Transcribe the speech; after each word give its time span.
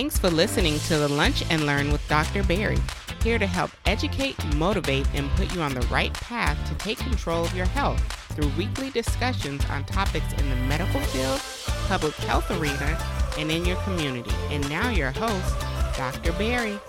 Thanks 0.00 0.18
for 0.18 0.30
listening 0.30 0.78
to 0.88 0.96
the 0.96 1.08
Lunch 1.08 1.44
and 1.50 1.66
Learn 1.66 1.92
with 1.92 2.00
Dr. 2.08 2.42
Berry, 2.44 2.78
here 3.22 3.38
to 3.38 3.46
help 3.46 3.70
educate, 3.84 4.42
motivate, 4.54 5.06
and 5.12 5.28
put 5.32 5.54
you 5.54 5.60
on 5.60 5.74
the 5.74 5.86
right 5.88 6.10
path 6.14 6.56
to 6.70 6.74
take 6.76 6.96
control 6.96 7.44
of 7.44 7.54
your 7.54 7.66
health 7.66 8.00
through 8.34 8.48
weekly 8.56 8.88
discussions 8.88 9.62
on 9.66 9.84
topics 9.84 10.32
in 10.38 10.48
the 10.48 10.56
medical 10.56 11.00
field, 11.00 11.38
public 11.86 12.14
health 12.14 12.50
arena, 12.50 12.98
and 13.38 13.50
in 13.50 13.66
your 13.66 13.76
community. 13.82 14.32
And 14.48 14.66
now, 14.70 14.88
your 14.88 15.10
host, 15.10 15.60
Dr. 15.98 16.32
Berry. 16.32 16.80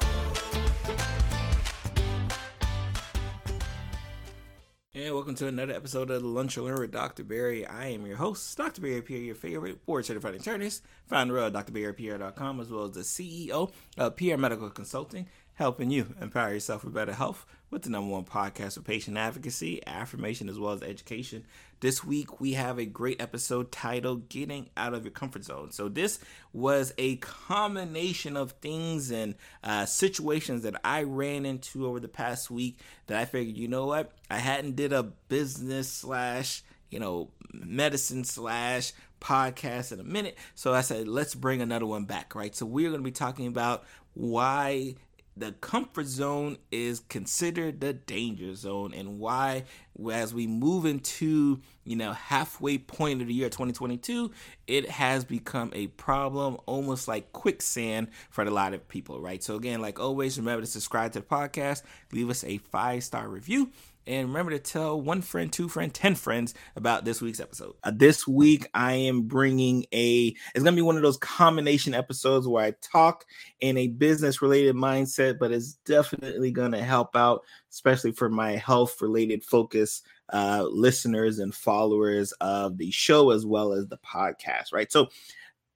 And 5.12 5.18
welcome 5.18 5.36
to 5.36 5.48
another 5.48 5.74
episode 5.74 6.10
of 6.10 6.22
the 6.22 6.28
Lunch 6.30 6.56
and 6.56 6.66
Learn 6.66 6.80
with 6.80 6.94
Dr. 6.94 7.26
Berry. 7.26 7.66
I 7.66 7.88
am 7.88 8.06
your 8.06 8.16
host, 8.16 8.58
Dr. 8.58 8.80
Berry 8.80 9.02
Pierre, 9.02 9.20
your 9.20 9.36
favorite 9.36 9.86
board 9.86 10.06
certified 10.06 10.36
internist, 10.36 10.84
founder 11.06 11.38
of 11.38 11.52
drberrypierre.com, 11.52 12.62
as 12.62 12.70
well 12.72 12.86
as 12.86 12.92
the 12.92 13.02
CEO 13.02 13.74
of 13.98 14.16
Pierre 14.16 14.38
Medical 14.38 14.70
Consulting, 14.70 15.28
helping 15.56 15.92
you 15.92 16.16
empower 16.22 16.54
yourself 16.54 16.86
with 16.86 16.94
better 16.94 17.12
health 17.12 17.46
with 17.70 17.82
the 17.82 17.90
number 17.90 18.10
one 18.10 18.24
podcast 18.24 18.76
for 18.76 18.84
patient 18.84 19.18
advocacy, 19.18 19.86
affirmation, 19.86 20.48
as 20.48 20.58
well 20.58 20.72
as 20.72 20.82
education. 20.82 21.44
This 21.82 22.04
week, 22.04 22.40
we 22.40 22.54
have 22.54 22.78
a 22.78 22.86
great 22.86 23.20
episode 23.20 23.72
titled 23.72 24.30
Getting 24.30 24.70
Out 24.78 24.94
of 24.94 25.04
Your 25.04 25.12
Comfort 25.12 25.44
Zone. 25.44 25.72
So, 25.72 25.90
this 25.90 26.20
was 26.54 26.94
a 27.00 27.16
combination 27.16 28.38
of 28.38 28.52
things 28.52 29.10
and 29.10 29.34
uh, 29.64 29.88
situations 29.88 30.62
that 30.62 30.80
I 30.84 31.02
ran 31.02 31.44
into 31.44 31.88
over 31.88 32.00
the 32.00 32.08
past 32.08 32.52
week 32.52 32.78
that 33.08 33.20
I 33.20 33.26
figured, 33.26 33.58
you 33.58 33.68
know 33.68 33.88
what, 33.88 34.12
I 34.30 34.38
hadn't 34.38 34.76
did 34.76 34.94
a 34.94 35.02
business 35.02 35.90
slash, 35.90 36.62
you 36.92 37.00
know, 37.00 37.32
medicine 37.52 38.26
slash 38.26 38.94
podcast 39.20 39.92
in 39.92 40.00
a 40.00 40.04
minute. 40.04 40.38
So 40.54 40.76
I 40.76 40.82
said, 40.82 41.08
let's 41.08 41.34
bring 41.34 41.64
another 41.64 41.88
one 41.88 42.06
back, 42.06 42.36
right? 42.36 42.56
So 42.56 42.68
we're 42.68 42.90
going 42.90 43.02
to 43.02 43.04
be 43.04 43.12
talking 43.12 43.48
about 43.48 43.86
why 44.14 44.98
the 45.38 45.54
comfort 45.54 46.08
zone 46.08 46.58
is 46.72 47.00
considered 47.00 47.80
the 47.80 47.94
danger 47.94 48.54
zone 48.54 48.94
and 48.94 49.18
why 49.18 49.64
as 50.12 50.34
we 50.34 50.46
move 50.46 50.86
into 50.86 51.60
you 51.86 51.96
know 51.96 52.12
halfway 52.12 52.78
point 52.78 53.22
of 53.22 53.28
the 53.28 53.34
year 53.34 53.48
2022 53.48 54.32
it 54.68 54.90
has 54.90 55.24
become 55.24 55.72
a 55.74 55.88
problem 55.88 56.58
almost 56.66 57.08
like 57.08 57.32
quicksand 57.32 58.08
for 58.30 58.44
a 58.44 58.52
lot 58.52 58.74
of 58.74 58.88
people 58.88 59.22
right? 59.22 59.42
So 59.42 59.56
again 59.56 59.82
like 59.82 60.00
always 60.00 60.38
remember 60.38 60.62
to 60.62 60.68
subscribe 60.68 61.14
to 61.14 61.20
the 61.20 61.26
podcast 61.26 61.84
leave 62.12 62.30
us 62.30 62.44
a 62.44 62.58
five 62.58 63.04
star 63.04 63.28
review 63.28 63.70
and 64.12 64.28
remember 64.28 64.52
to 64.52 64.60
tell 64.60 65.02
one 65.02 65.22
friend, 65.22 65.52
two 65.52 65.70
friend, 65.70 65.94
ten 65.94 66.16
friends 66.16 66.54
about 66.76 67.06
this 67.06 67.22
week's 67.22 67.40
episode. 67.40 67.76
Uh, 67.84 67.92
this 67.96 68.28
week, 68.28 68.68
I 68.74 68.94
am 68.94 69.24
bringing 69.24 69.86
a. 69.94 70.36
It's 70.54 70.64
gonna 70.64 70.76
be 70.76 70.82
one 70.82 70.98
of 70.98 71.02
those 71.02 71.18
combination 71.18 71.94
episodes 71.94 72.48
where 72.48 72.66
I 72.66 72.74
talk 72.82 73.26
in 73.62 73.78
a 73.78 73.88
business 73.88 74.42
related 74.42 74.76
mindset, 74.76 75.40
but 75.40 75.52
it's 75.52 75.74
definitely 75.86 76.52
gonna 76.52 76.84
help 76.84 77.16
out, 77.16 77.44
especially 77.72 78.12
for 78.12 78.30
my 78.30 78.58
health 78.58 79.02
related 79.02 79.46
focus 79.46 80.02
uh, 80.34 80.66
listeners 80.70 81.40
and 81.40 81.56
followers 81.56 82.34
of 82.42 82.78
the 82.78 82.92
show 82.92 83.32
as 83.32 83.46
well 83.46 83.72
as 83.72 83.88
the 83.88 83.98
podcast. 83.98 84.74
Right. 84.74 84.92
So, 84.92 85.08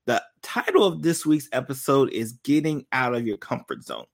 the 0.04 0.22
title 0.42 0.84
of 0.84 1.02
this 1.02 1.24
week's 1.24 1.48
episode 1.52 2.10
is 2.10 2.32
"Getting 2.44 2.84
Out 2.92 3.14
of 3.14 3.26
Your 3.26 3.38
Comfort 3.38 3.82
Zone." 3.82 4.04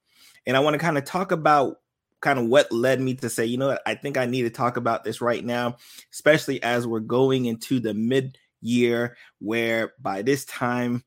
And 0.47 0.57
I 0.57 0.61
want 0.61 0.75
to 0.75 0.79
kind 0.79 0.97
of 0.97 1.05
talk 1.05 1.33
about 1.33 1.79
kind 2.23 2.39
of 2.39 2.47
what 2.47 2.73
led 2.73 3.01
me 3.01 3.15
to 3.17 3.28
say, 3.28 3.45
you 3.45 3.59
know 3.59 3.69
what, 3.69 3.83
I 3.84 3.95
think 3.95 4.17
I 4.17 4.25
need 4.25 4.42
to 4.42 4.51
talk 4.51 4.78
about 4.78 5.05
this 5.05 5.20
right 5.20 5.45
now, 5.45 5.77
especially 6.12 6.62
as 6.62 6.87
we're 6.87 7.01
going 7.01 7.45
into 7.45 7.79
the 7.81 7.92
mid 7.92 8.39
year, 8.62 9.17
where 9.41 9.92
by 10.01 10.23
this 10.23 10.47
time, 10.47 11.05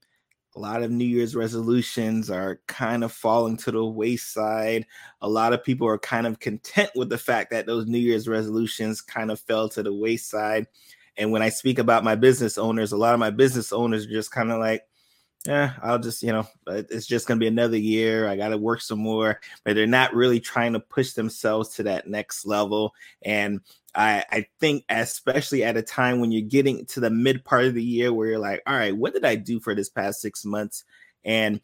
a 0.56 0.60
lot 0.60 0.84
of 0.84 0.92
New 0.92 1.06
Year's 1.06 1.36
resolutions 1.36 2.30
are 2.30 2.62
kind 2.68 3.04
of 3.04 3.12
falling 3.12 3.58
to 3.58 3.72
the 3.72 3.84
wayside. 3.84 4.86
A 5.22 5.28
lot 5.28 5.52
of 5.52 5.64
people 5.64 5.86
are 5.86 5.98
kind 5.98 6.26
of 6.26 6.40
content 6.40 6.92
with 6.96 7.10
the 7.10 7.18
fact 7.18 7.52
that 7.52 7.66
those 7.66 7.88
New 7.88 7.98
Year's 7.98 8.28
resolutions 8.28 9.02
kind 9.02 9.32
of 9.32 9.40
fell 9.42 9.68
to 9.70 9.84
the 9.84 9.94
wayside. 9.94 10.68
And 11.18 11.32
when 11.32 11.42
I 11.42 11.50
speak 11.50 11.78
about 11.78 12.06
my 12.06 12.16
business 12.16 12.58
owners, 12.58 12.94
a 12.94 12.98
lot 12.98 13.14
of 13.14 13.20
my 13.20 13.32
business 13.32 13.74
owners 13.74 14.06
are 14.06 14.12
just 14.12 14.32
kind 14.32 14.50
of 14.50 14.60
like, 14.60 14.84
yeah, 15.46 15.74
I'll 15.82 16.00
just, 16.00 16.24
you 16.24 16.32
know, 16.32 16.48
it's 16.68 17.06
just 17.06 17.28
going 17.28 17.40
to 17.40 17.44
be 17.44 17.48
another 17.48 17.78
year. 17.78 18.28
I 18.28 18.36
got 18.36 18.50
to 18.50 18.58
work 18.58 18.82
some 18.82 19.00
more, 19.00 19.40
but 19.64 19.76
they're 19.76 19.86
not 19.86 20.16
really 20.16 20.40
trying 20.40 20.74
to 20.74 20.80
push 20.80 21.14
themselves 21.14 21.70
to 21.76 21.84
that 21.84 22.08
next 22.08 22.46
level. 22.46 22.94
And 23.24 23.62
I, 23.94 24.24
I 24.32 24.48
think, 24.60 24.86
especially 24.90 25.64
at 25.64 25.78
a 25.78 25.82
time 25.82 26.20
when 26.20 26.32
you're 26.32 26.42
getting 26.42 26.86
to 26.88 27.00
the 27.00 27.10
mid 27.10 27.46
part 27.46 27.66
of 27.66 27.76
the 27.76 27.84
year 27.84 28.12
where 28.12 28.28
you're 28.28 28.40
like, 28.40 28.64
all 28.66 28.76
right, 28.76 28.96
what 28.96 29.14
did 29.14 29.26
I 29.26 29.36
do 29.36 29.60
for 29.60 29.76
this 29.76 29.90
past 29.90 30.22
six 30.22 30.46
months? 30.46 30.84
And 31.24 31.62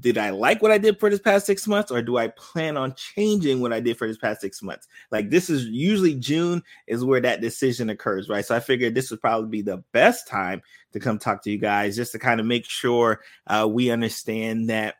did 0.00 0.18
I 0.18 0.30
like 0.30 0.60
what 0.60 0.72
I 0.72 0.78
did 0.78 0.98
for 0.98 1.08
this 1.08 1.20
past 1.20 1.46
six 1.46 1.66
months, 1.66 1.90
or 1.90 2.02
do 2.02 2.16
I 2.16 2.28
plan 2.28 2.76
on 2.76 2.94
changing 2.94 3.60
what 3.60 3.72
I 3.72 3.80
did 3.80 3.96
for 3.96 4.08
this 4.08 4.18
past 4.18 4.40
six 4.40 4.62
months? 4.62 4.88
Like 5.10 5.30
this 5.30 5.48
is 5.48 5.66
usually 5.66 6.14
June 6.14 6.62
is 6.86 7.04
where 7.04 7.20
that 7.20 7.40
decision 7.40 7.90
occurs, 7.90 8.28
right? 8.28 8.44
So 8.44 8.56
I 8.56 8.60
figured 8.60 8.94
this 8.94 9.10
would 9.10 9.20
probably 9.20 9.48
be 9.48 9.62
the 9.62 9.84
best 9.92 10.26
time 10.26 10.62
to 10.92 11.00
come 11.00 11.18
talk 11.18 11.42
to 11.44 11.50
you 11.50 11.58
guys, 11.58 11.96
just 11.96 12.12
to 12.12 12.18
kind 12.18 12.40
of 12.40 12.46
make 12.46 12.64
sure 12.64 13.20
uh, 13.46 13.68
we 13.70 13.90
understand 13.90 14.68
that 14.70 14.96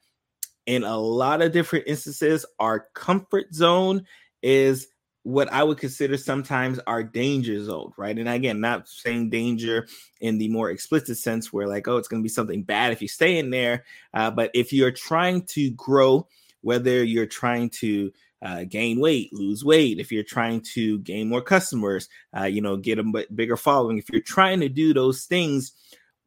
in 0.66 0.84
a 0.84 0.96
lot 0.96 1.42
of 1.42 1.52
different 1.52 1.86
instances, 1.88 2.46
our 2.58 2.86
comfort 2.94 3.52
zone 3.52 4.06
is 4.42 4.88
what 5.24 5.50
I 5.52 5.62
would 5.62 5.78
consider 5.78 6.18
sometimes 6.18 6.78
our 6.86 7.02
danger 7.02 7.62
zone, 7.64 7.92
right? 7.96 8.16
And 8.16 8.28
again, 8.28 8.60
not 8.60 8.86
saying 8.88 9.30
danger 9.30 9.88
in 10.20 10.36
the 10.36 10.48
more 10.48 10.70
explicit 10.70 11.16
sense 11.16 11.50
where 11.50 11.66
like, 11.66 11.88
oh, 11.88 11.96
it's 11.96 12.08
going 12.08 12.22
to 12.22 12.24
be 12.24 12.28
something 12.28 12.62
bad 12.62 12.92
if 12.92 13.00
you 13.00 13.08
stay 13.08 13.38
in 13.38 13.50
there. 13.50 13.84
Uh, 14.12 14.30
but 14.30 14.50
if 14.52 14.70
you're 14.72 14.92
trying 14.92 15.42
to 15.46 15.70
grow, 15.70 16.28
whether 16.60 17.02
you're 17.02 17.26
trying 17.26 17.70
to 17.70 18.12
uh, 18.42 18.64
gain 18.64 19.00
weight, 19.00 19.32
lose 19.32 19.64
weight, 19.64 19.98
if 19.98 20.12
you're 20.12 20.22
trying 20.22 20.60
to 20.60 20.98
gain 20.98 21.30
more 21.30 21.42
customers, 21.42 22.10
uh, 22.38 22.44
you 22.44 22.60
know, 22.60 22.76
get 22.76 22.98
a 22.98 23.26
bigger 23.34 23.56
following, 23.56 23.96
if 23.96 24.10
you're 24.10 24.20
trying 24.20 24.60
to 24.60 24.68
do 24.68 24.92
those 24.92 25.24
things, 25.24 25.72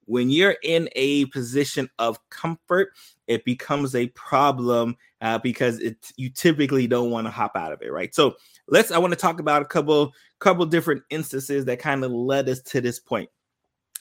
when 0.06 0.32
you're 0.32 0.56
in 0.64 0.90
a 0.96 1.26
position 1.26 1.88
of 2.00 2.18
comfort, 2.30 2.94
it 3.28 3.46
becomes 3.46 3.94
a 3.94 4.08
problem 4.08 4.98
uh, 5.22 5.40
because 5.40 5.80
it 5.80 5.98
you 6.16 6.30
typically 6.30 6.88
don't 6.88 7.12
want 7.12 7.26
to 7.28 7.32
hop 7.32 7.56
out 7.56 7.72
of 7.72 7.82
it, 7.82 7.92
right? 7.92 8.14
So 8.14 8.36
let's. 8.68 8.92
I 8.92 8.98
want 8.98 9.14
to 9.14 9.20
talk 9.20 9.40
about 9.40 9.62
a 9.62 9.66
couple 9.66 10.14
couple 10.40 10.66
different 10.66 11.04
instances 11.10 11.66
that 11.66 11.80
kind 11.80 12.04
of 12.04 12.12
led 12.12 12.50
us 12.50 12.62
to 12.64 12.82
this 12.82 13.00
point. 13.00 13.30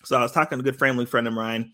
So 0.05 0.17
I 0.17 0.23
was 0.23 0.33
talking 0.33 0.59
to 0.59 0.61
a 0.61 0.65
good 0.65 0.79
family 0.79 1.07
friend 1.07 1.27
of 1.27 1.35
mine 1.35 1.73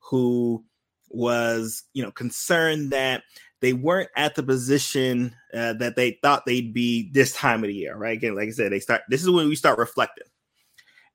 who 0.00 0.64
was, 1.08 1.84
you 1.94 2.02
know, 2.02 2.10
concerned 2.10 2.92
that 2.92 3.22
they 3.60 3.72
weren't 3.72 4.10
at 4.16 4.34
the 4.34 4.42
position 4.42 5.34
uh, 5.54 5.72
that 5.74 5.96
they 5.96 6.18
thought 6.22 6.44
they'd 6.44 6.74
be 6.74 7.10
this 7.12 7.32
time 7.32 7.62
of 7.62 7.68
the 7.68 7.74
year, 7.74 7.96
right? 7.96 8.16
Again, 8.16 8.34
like 8.34 8.48
I 8.48 8.52
said, 8.52 8.72
they 8.72 8.80
start. 8.80 9.02
This 9.08 9.22
is 9.22 9.30
when 9.30 9.48
we 9.48 9.56
start 9.56 9.78
reflecting, 9.78 10.26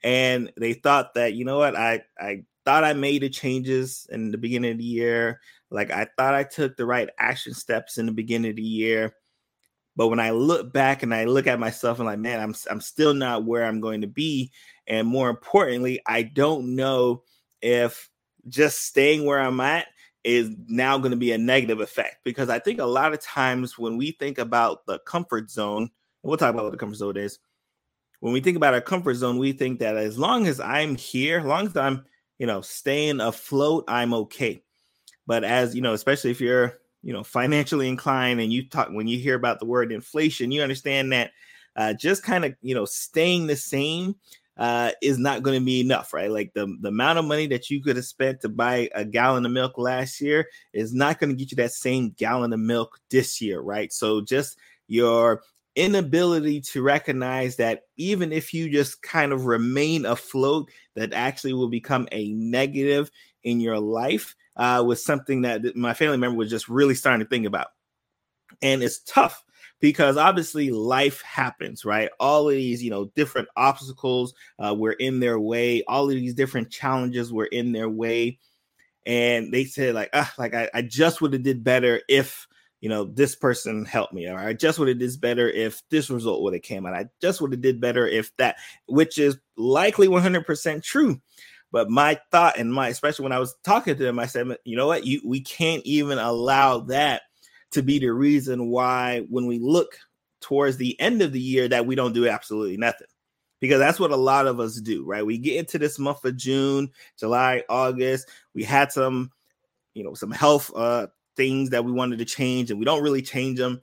and 0.03 0.51
they 0.57 0.73
thought 0.73 1.13
that 1.13 1.33
you 1.33 1.45
know 1.45 1.59
what, 1.59 1.75
I 1.75 2.01
I 2.19 2.43
thought 2.67 2.83
I 2.83 2.91
made 2.91 3.21
the 3.21 3.29
changes 3.29 4.07
in 4.11 4.29
the 4.29 4.37
beginning 4.37 4.73
of 4.73 4.77
the 4.77 4.83
year. 4.83 5.39
Like 5.71 5.89
I 5.89 6.05
thought 6.17 6.33
I 6.33 6.43
took 6.43 6.75
the 6.75 6.85
right 6.85 7.07
action 7.17 7.53
steps 7.53 7.97
in 7.97 8.05
the 8.05 8.11
beginning 8.11 8.49
of 8.49 8.57
the 8.57 8.61
year. 8.61 9.15
But 9.95 10.09
when 10.09 10.19
I 10.19 10.31
look 10.31 10.73
back 10.73 11.01
and 11.01 11.13
I 11.13 11.23
look 11.23 11.47
at 11.47 11.61
myself 11.61 11.99
and 11.99 12.07
like, 12.07 12.19
man, 12.19 12.41
I'm 12.41 12.53
I'm 12.69 12.81
still 12.81 13.13
not 13.13 13.45
where 13.45 13.63
I'm 13.63 13.79
going 13.79 14.01
to 14.01 14.07
be. 14.07 14.51
And 14.85 15.07
more 15.07 15.29
importantly, 15.29 16.01
I 16.05 16.23
don't 16.23 16.75
know 16.75 17.23
if 17.61 18.09
just 18.49 18.81
staying 18.81 19.23
where 19.23 19.39
I'm 19.39 19.61
at 19.61 19.87
is 20.25 20.51
now 20.67 20.97
going 20.97 21.11
to 21.11 21.17
be 21.17 21.31
a 21.31 21.37
negative 21.37 21.79
effect 21.79 22.17
because 22.25 22.49
I 22.49 22.59
think 22.59 22.81
a 22.81 22.85
lot 22.85 23.13
of 23.13 23.21
times 23.21 23.77
when 23.77 23.95
we 23.95 24.11
think 24.11 24.39
about 24.39 24.85
the 24.87 24.99
comfort 24.99 25.49
zone, 25.49 25.89
we'll 26.21 26.35
talk 26.35 26.53
about 26.53 26.65
what 26.65 26.71
the 26.71 26.77
comfort 26.77 26.97
zone 26.97 27.15
is. 27.15 27.39
When 28.19 28.33
we 28.33 28.41
think 28.41 28.57
about 28.57 28.73
our 28.73 28.81
comfort 28.81 29.13
zone, 29.13 29.37
we 29.37 29.53
think 29.53 29.79
that 29.79 29.95
as 29.95 30.19
long 30.19 30.47
as 30.47 30.59
I'm 30.59 30.97
here, 30.97 31.39
as 31.39 31.45
long 31.45 31.67
as 31.67 31.77
I'm 31.77 32.03
you 32.37 32.47
know, 32.47 32.61
staying 32.61 33.21
afloat, 33.21 33.85
I'm 33.87 34.13
okay. 34.13 34.61
But 35.25 35.43
as 35.43 35.75
you 35.75 35.81
know, 35.81 35.93
especially 35.93 36.31
if 36.31 36.41
you're, 36.41 36.79
you 37.03 37.13
know, 37.13 37.23
financially 37.23 37.87
inclined 37.87 38.39
and 38.39 38.51
you 38.51 38.67
talk 38.67 38.89
when 38.89 39.07
you 39.07 39.19
hear 39.19 39.35
about 39.35 39.59
the 39.59 39.65
word 39.65 39.91
inflation, 39.91 40.51
you 40.51 40.61
understand 40.61 41.11
that 41.11 41.31
uh, 41.75 41.93
just 41.93 42.23
kind 42.23 42.45
of, 42.45 42.55
you 42.61 42.73
know, 42.73 42.85
staying 42.85 43.47
the 43.47 43.55
same 43.55 44.15
uh, 44.57 44.91
is 45.01 45.19
not 45.19 45.43
going 45.43 45.59
to 45.59 45.63
be 45.63 45.79
enough, 45.79 46.13
right? 46.13 46.31
Like 46.31 46.53
the, 46.53 46.75
the 46.81 46.89
amount 46.89 47.19
of 47.19 47.25
money 47.25 47.47
that 47.47 47.69
you 47.69 47.81
could 47.81 47.95
have 47.95 48.05
spent 48.05 48.41
to 48.41 48.49
buy 48.49 48.89
a 48.95 49.05
gallon 49.05 49.45
of 49.45 49.51
milk 49.51 49.77
last 49.77 50.19
year 50.19 50.47
is 50.73 50.93
not 50.93 51.19
going 51.19 51.29
to 51.29 51.35
get 51.35 51.51
you 51.51 51.57
that 51.57 51.71
same 51.71 52.11
gallon 52.17 52.53
of 52.53 52.59
milk 52.59 52.99
this 53.11 53.39
year, 53.39 53.61
right? 53.61 53.93
So 53.93 54.21
just 54.21 54.57
your 54.87 55.43
inability 55.77 56.59
to 56.59 56.81
recognize 56.81 57.55
that 57.57 57.83
even 57.95 58.33
if 58.33 58.53
you 58.53 58.69
just 58.69 59.01
kind 59.03 59.31
of 59.31 59.45
remain 59.45 60.05
afloat, 60.05 60.69
that 60.95 61.13
actually 61.13 61.53
will 61.53 61.69
become 61.69 62.07
a 62.11 62.33
negative 62.33 63.11
in 63.43 63.59
your 63.59 63.79
life 63.79 64.35
uh, 64.57 64.83
was 64.85 65.05
something 65.05 65.43
that 65.43 65.75
my 65.75 65.93
family 65.93 66.17
member 66.17 66.37
was 66.37 66.49
just 66.49 66.67
really 66.67 66.95
starting 66.95 67.23
to 67.23 67.29
think 67.29 67.45
about. 67.45 67.67
And 68.61 68.81
it's 68.81 68.99
tough 69.03 69.43
because 69.79 70.17
obviously 70.17 70.71
life 70.71 71.21
happens, 71.21 71.85
right? 71.85 72.09
All 72.19 72.49
of 72.49 72.55
these, 72.55 72.83
you 72.83 72.89
know, 72.89 73.05
different 73.15 73.47
obstacles 73.55 74.33
uh, 74.57 74.73
were 74.73 74.93
in 74.93 75.19
their 75.19 75.39
way, 75.39 75.83
all 75.83 76.05
of 76.05 76.09
these 76.09 76.33
different 76.33 76.71
challenges 76.71 77.31
were 77.31 77.45
in 77.45 77.71
their 77.71 77.89
way. 77.89 78.39
and 79.05 79.53
they 79.53 79.65
said 79.65 79.93
like, 79.93 80.09
ah, 80.13 80.33
like 80.37 80.55
I, 80.55 80.69
I 80.73 80.81
just 80.81 81.21
would 81.21 81.33
have 81.33 81.43
did 81.43 81.63
better 81.63 82.01
if 82.09 82.46
you 82.81 82.89
know 82.89 83.05
this 83.05 83.35
person 83.35 83.85
helped 83.85 84.13
me, 84.13 84.27
or 84.27 84.37
I 84.37 84.53
just 84.53 84.79
would 84.79 84.87
have 84.87 84.99
did 84.99 85.19
better 85.19 85.49
if 85.49 85.81
this 85.89 86.09
result 86.09 86.41
would 86.43 86.53
have 86.53 86.61
came 86.61 86.85
out. 86.85 86.93
I 86.93 87.05
just 87.21 87.41
would 87.41 87.51
have 87.51 87.61
did 87.61 87.81
better 87.81 88.07
if 88.07 88.35
that, 88.37 88.57
which 88.87 89.17
is 89.17 89.37
likely 89.55 90.07
100% 90.07 90.83
true. 90.83 91.21
But 91.71 91.89
my 91.89 92.19
thought 92.31 92.57
and 92.57 92.73
my, 92.73 92.87
especially 92.87 93.23
when 93.23 93.33
I 93.33 93.39
was 93.39 93.55
talking 93.63 93.97
to 93.97 94.03
them, 94.03 94.19
I 94.19 94.25
said, 94.25 94.47
you 94.63 94.77
know 94.77 94.87
what, 94.87 95.05
you 95.05 95.21
we 95.25 95.41
can't 95.41 95.83
even 95.85 96.17
allow 96.17 96.79
that 96.81 97.23
to 97.71 97.83
be 97.83 97.99
the 97.99 98.11
reason 98.11 98.69
why 98.69 99.25
when 99.29 99.47
we 99.47 99.59
look 99.59 99.97
towards 100.39 100.77
the 100.77 100.99
end 100.99 101.21
of 101.21 101.33
the 101.33 101.41
year 101.41 101.67
that 101.67 101.85
we 101.85 101.95
don't 101.95 102.13
do 102.13 102.27
absolutely 102.27 102.77
nothing 102.77 103.07
because 103.59 103.79
that's 103.79 103.99
what 103.99 104.11
a 104.11 104.15
lot 104.15 104.47
of 104.47 104.59
us 104.59 104.79
do, 104.79 105.03
right? 105.05 105.25
We 105.25 105.37
get 105.37 105.57
into 105.57 105.79
this 105.79 105.97
month 105.97 106.23
of 106.25 106.37
June, 106.37 106.91
July, 107.19 107.63
August. 107.69 108.29
We 108.53 108.63
had 108.63 108.91
some, 108.91 109.31
you 109.93 110.03
know, 110.03 110.13
some 110.13 110.31
health 110.31 110.71
uh, 110.75 111.07
things 111.37 111.69
that 111.69 111.85
we 111.85 111.91
wanted 111.91 112.19
to 112.19 112.25
change, 112.25 112.69
and 112.69 112.79
we 112.79 112.85
don't 112.85 113.03
really 113.03 113.21
change 113.21 113.57
them. 113.57 113.81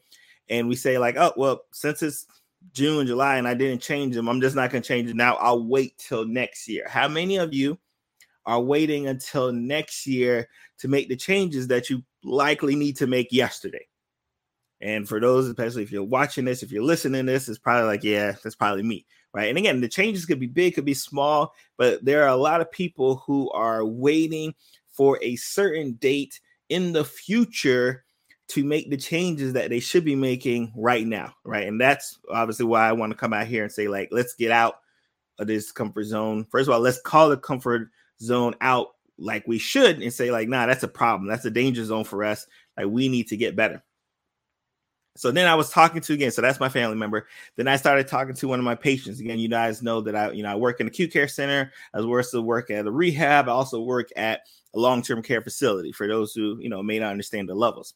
And 0.50 0.68
we 0.68 0.76
say 0.76 0.98
like, 0.98 1.16
oh, 1.16 1.32
well, 1.36 1.62
since 1.72 2.02
it's 2.02 2.26
June, 2.72 3.06
July, 3.06 3.36
and 3.36 3.48
I 3.48 3.54
didn't 3.54 3.80
change 3.80 4.14
them, 4.14 4.28
I'm 4.28 4.40
just 4.40 4.56
not 4.56 4.70
going 4.70 4.82
to 4.82 4.88
change 4.88 5.08
it 5.08 5.16
now. 5.16 5.36
I'll 5.36 5.64
wait 5.64 5.96
till 5.96 6.26
next 6.26 6.68
year. 6.68 6.86
How 6.88 7.08
many 7.08 7.36
of 7.36 7.54
you 7.54 7.78
are 8.44 8.60
waiting 8.60 9.06
until 9.06 9.52
next 9.52 10.06
year 10.06 10.48
to 10.78 10.88
make 10.88 11.08
the 11.08 11.16
changes 11.16 11.68
that 11.68 11.88
you 11.88 12.02
likely 12.22 12.74
need 12.74 12.96
to 12.98 13.06
make 13.06 13.32
yesterday? 13.32 13.86
And 14.82 15.08
for 15.08 15.18
those, 15.18 15.46
especially 15.46 15.82
if 15.82 15.92
you're 15.92 16.02
watching 16.02 16.44
this, 16.44 16.62
if 16.62 16.70
you're 16.70 16.82
listening 16.82 17.24
to 17.24 17.32
this, 17.32 17.48
it's 17.48 17.58
probably 17.58 17.86
like, 17.86 18.04
yeah, 18.04 18.34
that's 18.42 18.56
probably 18.56 18.82
me 18.82 19.06
right? 19.34 19.48
And 19.48 19.58
again, 19.58 19.80
the 19.80 19.88
changes 19.88 20.24
could 20.24 20.40
be 20.40 20.46
big, 20.46 20.76
could 20.76 20.84
be 20.84 20.94
small, 20.94 21.52
but 21.76 22.02
there 22.04 22.22
are 22.22 22.28
a 22.28 22.36
lot 22.36 22.60
of 22.60 22.70
people 22.70 23.16
who 23.26 23.50
are 23.50 23.84
waiting 23.84 24.54
for 24.88 25.18
a 25.20 25.36
certain 25.36 25.94
date 25.94 26.40
in 26.74 26.92
the 26.92 27.04
future 27.04 28.04
to 28.48 28.64
make 28.64 28.90
the 28.90 28.96
changes 28.96 29.52
that 29.52 29.70
they 29.70 29.78
should 29.78 30.04
be 30.04 30.16
making 30.16 30.72
right 30.76 31.06
now, 31.06 31.32
right? 31.44 31.68
And 31.68 31.80
that's 31.80 32.18
obviously 32.28 32.66
why 32.66 32.88
I 32.88 32.92
want 32.92 33.12
to 33.12 33.16
come 33.16 33.32
out 33.32 33.46
here 33.46 33.62
and 33.62 33.70
say, 33.70 33.86
like, 33.86 34.08
let's 34.10 34.34
get 34.34 34.50
out 34.50 34.80
of 35.38 35.46
this 35.46 35.70
comfort 35.70 36.02
zone. 36.04 36.44
First 36.50 36.68
of 36.68 36.74
all, 36.74 36.80
let's 36.80 37.00
call 37.00 37.28
the 37.28 37.36
comfort 37.36 37.90
zone 38.20 38.56
out 38.60 38.88
like 39.18 39.46
we 39.46 39.58
should 39.58 40.02
and 40.02 40.12
say, 40.12 40.32
like, 40.32 40.48
nah, 40.48 40.66
that's 40.66 40.82
a 40.82 40.88
problem. 40.88 41.28
That's 41.28 41.44
a 41.44 41.50
danger 41.50 41.84
zone 41.84 42.02
for 42.02 42.24
us. 42.24 42.44
Like, 42.76 42.88
we 42.88 43.08
need 43.08 43.28
to 43.28 43.36
get 43.36 43.54
better. 43.54 43.84
So 45.16 45.30
then 45.30 45.46
I 45.46 45.54
was 45.54 45.70
talking 45.70 46.00
to 46.00 46.12
again. 46.12 46.32
So 46.32 46.42
that's 46.42 46.58
my 46.58 46.68
family 46.68 46.96
member. 46.96 47.28
Then 47.54 47.68
I 47.68 47.76
started 47.76 48.08
talking 48.08 48.34
to 48.34 48.48
one 48.48 48.58
of 48.58 48.64
my 48.64 48.74
patients. 48.74 49.20
Again, 49.20 49.38
you 49.38 49.48
guys 49.48 49.80
know 49.80 50.00
that 50.00 50.16
I, 50.16 50.32
you 50.32 50.42
know, 50.42 50.50
I 50.50 50.56
work 50.56 50.80
in 50.80 50.86
the 50.86 50.90
acute 50.90 51.12
care 51.12 51.28
center. 51.28 51.72
I 51.94 52.00
also 52.00 52.42
work 52.42 52.68
at 52.72 52.86
a 52.86 52.90
rehab. 52.90 53.48
I 53.48 53.52
also 53.52 53.80
work 53.80 54.08
at 54.16 54.40
a 54.74 54.78
long-term 54.78 55.22
care 55.22 55.40
facility 55.40 55.92
for 55.92 56.06
those 56.08 56.32
who, 56.32 56.58
you 56.60 56.68
know, 56.68 56.82
may 56.82 56.98
not 56.98 57.10
understand 57.10 57.48
the 57.48 57.54
levels. 57.54 57.94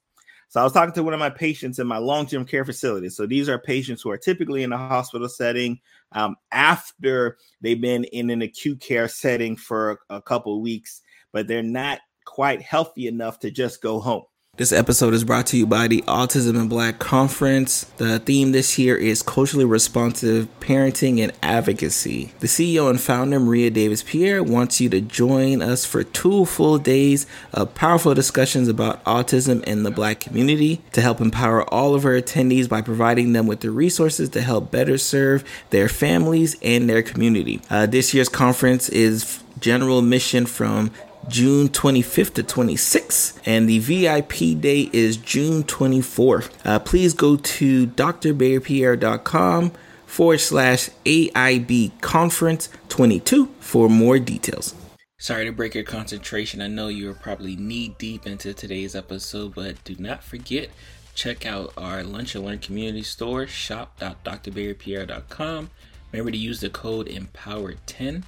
So 0.50 0.60
I 0.60 0.64
was 0.64 0.72
talking 0.72 0.94
to 0.94 1.02
one 1.02 1.12
of 1.12 1.20
my 1.20 1.28
patients 1.28 1.78
in 1.78 1.86
my 1.86 1.98
long-term 1.98 2.46
care 2.46 2.64
facility. 2.64 3.10
So 3.10 3.26
these 3.26 3.50
are 3.50 3.58
patients 3.58 4.00
who 4.00 4.10
are 4.10 4.16
typically 4.16 4.62
in 4.62 4.72
a 4.72 4.78
hospital 4.78 5.28
setting 5.28 5.78
um, 6.12 6.36
after 6.52 7.36
they've 7.60 7.80
been 7.80 8.04
in 8.04 8.30
an 8.30 8.40
acute 8.40 8.80
care 8.80 9.08
setting 9.08 9.56
for 9.56 10.00
a, 10.08 10.22
couple 10.22 10.62
weeks, 10.62 11.02
but 11.32 11.46
they're 11.46 11.62
not 11.62 12.00
quite 12.24 12.62
healthy 12.62 13.08
enough 13.08 13.38
to 13.40 13.50
just 13.50 13.82
go 13.82 14.00
home. 14.00 14.22
This 14.58 14.72
episode 14.72 15.14
is 15.14 15.22
brought 15.22 15.46
to 15.46 15.56
you 15.56 15.68
by 15.68 15.86
the 15.86 16.02
Autism 16.08 16.60
in 16.60 16.66
Black 16.66 16.98
Conference. 16.98 17.84
The 17.98 18.18
theme 18.18 18.50
this 18.50 18.76
year 18.76 18.96
is 18.96 19.22
culturally 19.22 19.64
responsive 19.64 20.48
parenting 20.58 21.22
and 21.22 21.30
advocacy. 21.44 22.32
The 22.40 22.48
CEO 22.48 22.90
and 22.90 23.00
founder, 23.00 23.38
Maria 23.38 23.70
Davis 23.70 24.02
Pierre, 24.02 24.42
wants 24.42 24.80
you 24.80 24.88
to 24.88 25.00
join 25.00 25.62
us 25.62 25.84
for 25.84 26.02
two 26.02 26.44
full 26.44 26.76
days 26.78 27.24
of 27.52 27.72
powerful 27.76 28.14
discussions 28.14 28.66
about 28.66 29.04
autism 29.04 29.62
in 29.62 29.84
the 29.84 29.92
Black 29.92 30.18
community 30.18 30.82
to 30.90 31.02
help 31.02 31.20
empower 31.20 31.62
all 31.72 31.94
of 31.94 32.04
our 32.04 32.20
attendees 32.20 32.68
by 32.68 32.82
providing 32.82 33.34
them 33.34 33.46
with 33.46 33.60
the 33.60 33.70
resources 33.70 34.28
to 34.30 34.40
help 34.40 34.72
better 34.72 34.98
serve 34.98 35.44
their 35.70 35.88
families 35.88 36.56
and 36.62 36.90
their 36.90 37.04
community. 37.04 37.60
Uh, 37.70 37.86
this 37.86 38.12
year's 38.12 38.28
conference 38.28 38.88
is 38.88 39.40
general 39.60 40.02
mission 40.02 40.46
from 40.46 40.90
June 41.28 41.68
25th 41.68 42.34
to 42.34 42.42
26th, 42.42 43.40
and 43.44 43.68
the 43.68 43.78
VIP 43.78 44.60
day 44.60 44.90
is 44.92 45.16
June 45.16 45.62
24th. 45.62 46.50
Uh, 46.64 46.78
please 46.78 47.14
go 47.14 47.36
to 47.36 47.86
drberrypierre.com 47.86 49.72
forward 50.06 50.38
slash 50.38 50.90
AIB 51.04 52.00
conference 52.00 52.68
22 52.88 53.46
for 53.60 53.88
more 53.88 54.18
details. 54.18 54.74
Sorry 55.18 55.44
to 55.44 55.52
break 55.52 55.74
your 55.74 55.84
concentration. 55.84 56.62
I 56.62 56.68
know 56.68 56.88
you're 56.88 57.14
probably 57.14 57.56
knee 57.56 57.94
deep 57.98 58.26
into 58.26 58.54
today's 58.54 58.94
episode, 58.94 59.54
but 59.54 59.82
do 59.84 59.96
not 59.98 60.22
forget 60.22 60.70
check 61.18 61.44
out 61.44 61.74
our 61.76 62.02
Lunch 62.04 62.36
and 62.36 62.44
Learn 62.44 62.60
community 62.60 63.02
store, 63.02 63.48
shop.drberrypierre.com. 63.48 65.70
Remember 66.12 66.30
to 66.30 66.38
use 66.38 66.60
the 66.60 66.70
code 66.70 67.08
EMPOWER10 67.08 68.22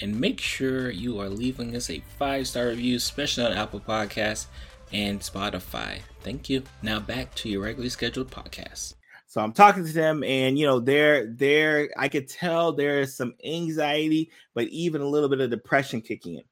and 0.00 0.18
make 0.18 0.40
sure 0.40 0.90
you 0.90 1.20
are 1.20 1.28
leaving 1.28 1.76
us 1.76 1.90
a 1.90 2.02
five 2.18 2.46
star 2.46 2.68
review, 2.68 2.96
especially 2.96 3.44
on 3.44 3.52
Apple 3.52 3.80
Podcasts 3.80 4.46
and 4.92 5.20
Spotify. 5.20 5.98
Thank 6.22 6.48
you. 6.48 6.62
Now 6.82 7.00
back 7.00 7.34
to 7.36 7.48
your 7.48 7.62
regularly 7.62 7.90
scheduled 7.90 8.30
podcast. 8.30 8.94
So 9.26 9.40
I'm 9.40 9.52
talking 9.52 9.84
to 9.84 9.92
them, 9.92 10.22
and 10.22 10.56
you 10.56 10.66
know, 10.66 10.78
they're 10.78 11.26
there. 11.26 11.90
I 11.96 12.08
could 12.08 12.28
tell 12.28 12.72
there 12.72 13.00
is 13.00 13.16
some 13.16 13.34
anxiety, 13.44 14.30
but 14.54 14.68
even 14.68 15.00
a 15.00 15.08
little 15.08 15.28
bit 15.28 15.40
of 15.40 15.50
depression 15.50 16.00
kicking 16.00 16.36
in 16.36 16.44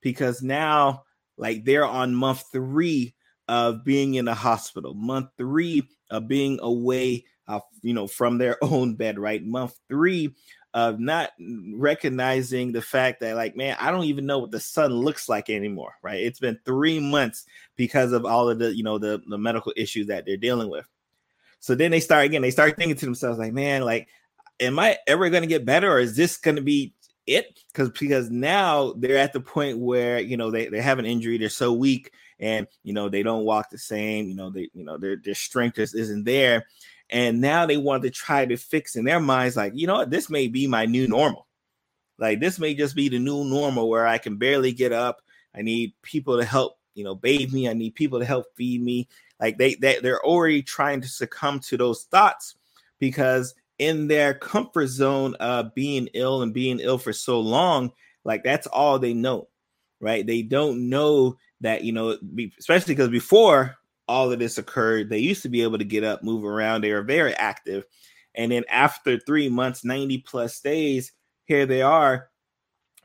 because 0.00 0.42
now, 0.42 1.04
like, 1.36 1.64
they're 1.64 1.86
on 1.86 2.14
month 2.14 2.44
three 2.50 3.13
of 3.48 3.84
being 3.84 4.14
in 4.14 4.28
a 4.28 4.34
hospital, 4.34 4.94
month 4.94 5.30
three 5.36 5.88
of 6.10 6.28
being 6.28 6.58
away, 6.62 7.24
uh, 7.48 7.60
you 7.82 7.94
know, 7.94 8.06
from 8.06 8.38
their 8.38 8.56
own 8.62 8.94
bed, 8.94 9.18
right? 9.18 9.44
Month 9.44 9.78
three 9.88 10.34
of 10.74 10.98
not 10.98 11.30
recognizing 11.74 12.72
the 12.72 12.82
fact 12.82 13.20
that 13.20 13.36
like 13.36 13.56
man 13.56 13.76
i 13.78 13.92
don't 13.92 14.06
even 14.06 14.26
know 14.26 14.40
what 14.40 14.50
the 14.50 14.58
sun 14.58 14.92
looks 14.92 15.28
like 15.28 15.48
anymore 15.48 15.94
right? 16.02 16.20
It's 16.20 16.40
been 16.40 16.58
three 16.64 16.98
months 16.98 17.44
because 17.76 18.10
of 18.10 18.26
all 18.26 18.50
of 18.50 18.58
the 18.58 18.74
you 18.74 18.82
know 18.82 18.98
the, 18.98 19.22
the 19.28 19.38
medical 19.38 19.72
issues 19.76 20.08
that 20.08 20.26
they're 20.26 20.36
dealing 20.36 20.68
with. 20.68 20.86
So 21.60 21.74
then 21.74 21.92
they 21.92 22.00
start 22.00 22.24
again 22.26 22.42
they 22.42 22.50
start 22.50 22.76
thinking 22.76 22.96
to 22.96 23.06
themselves 23.06 23.38
like 23.38 23.52
man 23.52 23.82
like 23.82 24.08
am 24.60 24.78
i 24.78 24.98
ever 25.06 25.30
going 25.30 25.44
to 25.44 25.48
get 25.48 25.64
better 25.64 25.90
or 25.90 26.00
is 26.00 26.16
this 26.16 26.36
going 26.36 26.56
to 26.56 26.62
be 26.62 26.92
it? 27.26 27.58
Because 27.72 27.90
because 27.90 28.30
now 28.30 28.94
they're 28.98 29.16
at 29.16 29.32
the 29.32 29.40
point 29.40 29.78
where 29.78 30.18
you 30.18 30.36
know 30.36 30.50
they, 30.50 30.66
they 30.66 30.80
have 30.80 30.98
an 30.98 31.06
injury 31.06 31.38
they're 31.38 31.48
so 31.48 31.72
weak 31.72 32.12
and 32.40 32.66
you 32.82 32.92
know 32.92 33.08
they 33.08 33.22
don't 33.22 33.44
walk 33.44 33.70
the 33.70 33.78
same 33.78 34.28
you 34.28 34.34
know 34.34 34.50
they 34.50 34.68
you 34.74 34.84
know 34.84 34.98
their, 34.98 35.16
their 35.16 35.34
strength 35.34 35.76
just 35.76 35.94
isn't 35.94 36.24
there 36.24 36.64
and 37.10 37.40
now 37.40 37.66
they 37.66 37.76
want 37.76 38.02
to 38.02 38.10
try 38.10 38.46
to 38.46 38.56
fix 38.56 38.96
in 38.96 39.04
their 39.04 39.20
minds, 39.20 39.56
like, 39.56 39.72
you 39.74 39.86
know 39.86 39.94
what, 39.94 40.10
this 40.10 40.30
may 40.30 40.48
be 40.48 40.66
my 40.66 40.86
new 40.86 41.06
normal. 41.06 41.46
Like, 42.18 42.40
this 42.40 42.58
may 42.58 42.74
just 42.74 42.96
be 42.96 43.08
the 43.08 43.18
new 43.18 43.44
normal 43.44 43.88
where 43.88 44.06
I 44.06 44.18
can 44.18 44.36
barely 44.36 44.72
get 44.72 44.92
up. 44.92 45.20
I 45.54 45.62
need 45.62 45.92
people 46.02 46.38
to 46.38 46.44
help, 46.44 46.78
you 46.94 47.04
know, 47.04 47.14
bathe 47.14 47.52
me. 47.52 47.68
I 47.68 47.74
need 47.74 47.94
people 47.94 48.18
to 48.18 48.24
help 48.24 48.46
feed 48.56 48.82
me. 48.82 49.08
Like, 49.40 49.58
they, 49.58 49.74
they 49.74 49.98
they're 50.00 50.24
already 50.24 50.62
trying 50.62 51.00
to 51.02 51.08
succumb 51.08 51.60
to 51.60 51.76
those 51.76 52.04
thoughts 52.04 52.54
because 52.98 53.54
in 53.78 54.08
their 54.08 54.32
comfort 54.32 54.86
zone 54.86 55.34
of 55.34 55.74
being 55.74 56.08
ill 56.14 56.42
and 56.42 56.54
being 56.54 56.78
ill 56.80 56.98
for 56.98 57.12
so 57.12 57.40
long, 57.40 57.92
like 58.24 58.44
that's 58.44 58.68
all 58.68 58.98
they 58.98 59.12
know, 59.12 59.48
right? 60.04 60.26
They 60.26 60.42
don't 60.42 60.90
know 60.90 61.38
that, 61.62 61.82
you 61.82 61.92
know, 61.92 62.18
especially 62.58 62.94
because 62.94 63.08
before 63.08 63.74
all 64.06 64.30
of 64.30 64.38
this 64.38 64.58
occurred, 64.58 65.08
they 65.08 65.18
used 65.18 65.42
to 65.42 65.48
be 65.48 65.62
able 65.62 65.78
to 65.78 65.84
get 65.84 66.04
up, 66.04 66.22
move 66.22 66.44
around. 66.44 66.82
They 66.82 66.92
were 66.92 67.02
very 67.02 67.32
active. 67.34 67.86
And 68.34 68.52
then 68.52 68.64
after 68.68 69.18
three 69.18 69.48
months, 69.48 69.82
90 69.82 70.18
plus 70.18 70.60
days, 70.60 71.12
here 71.46 71.64
they 71.64 71.80
are, 71.80 72.28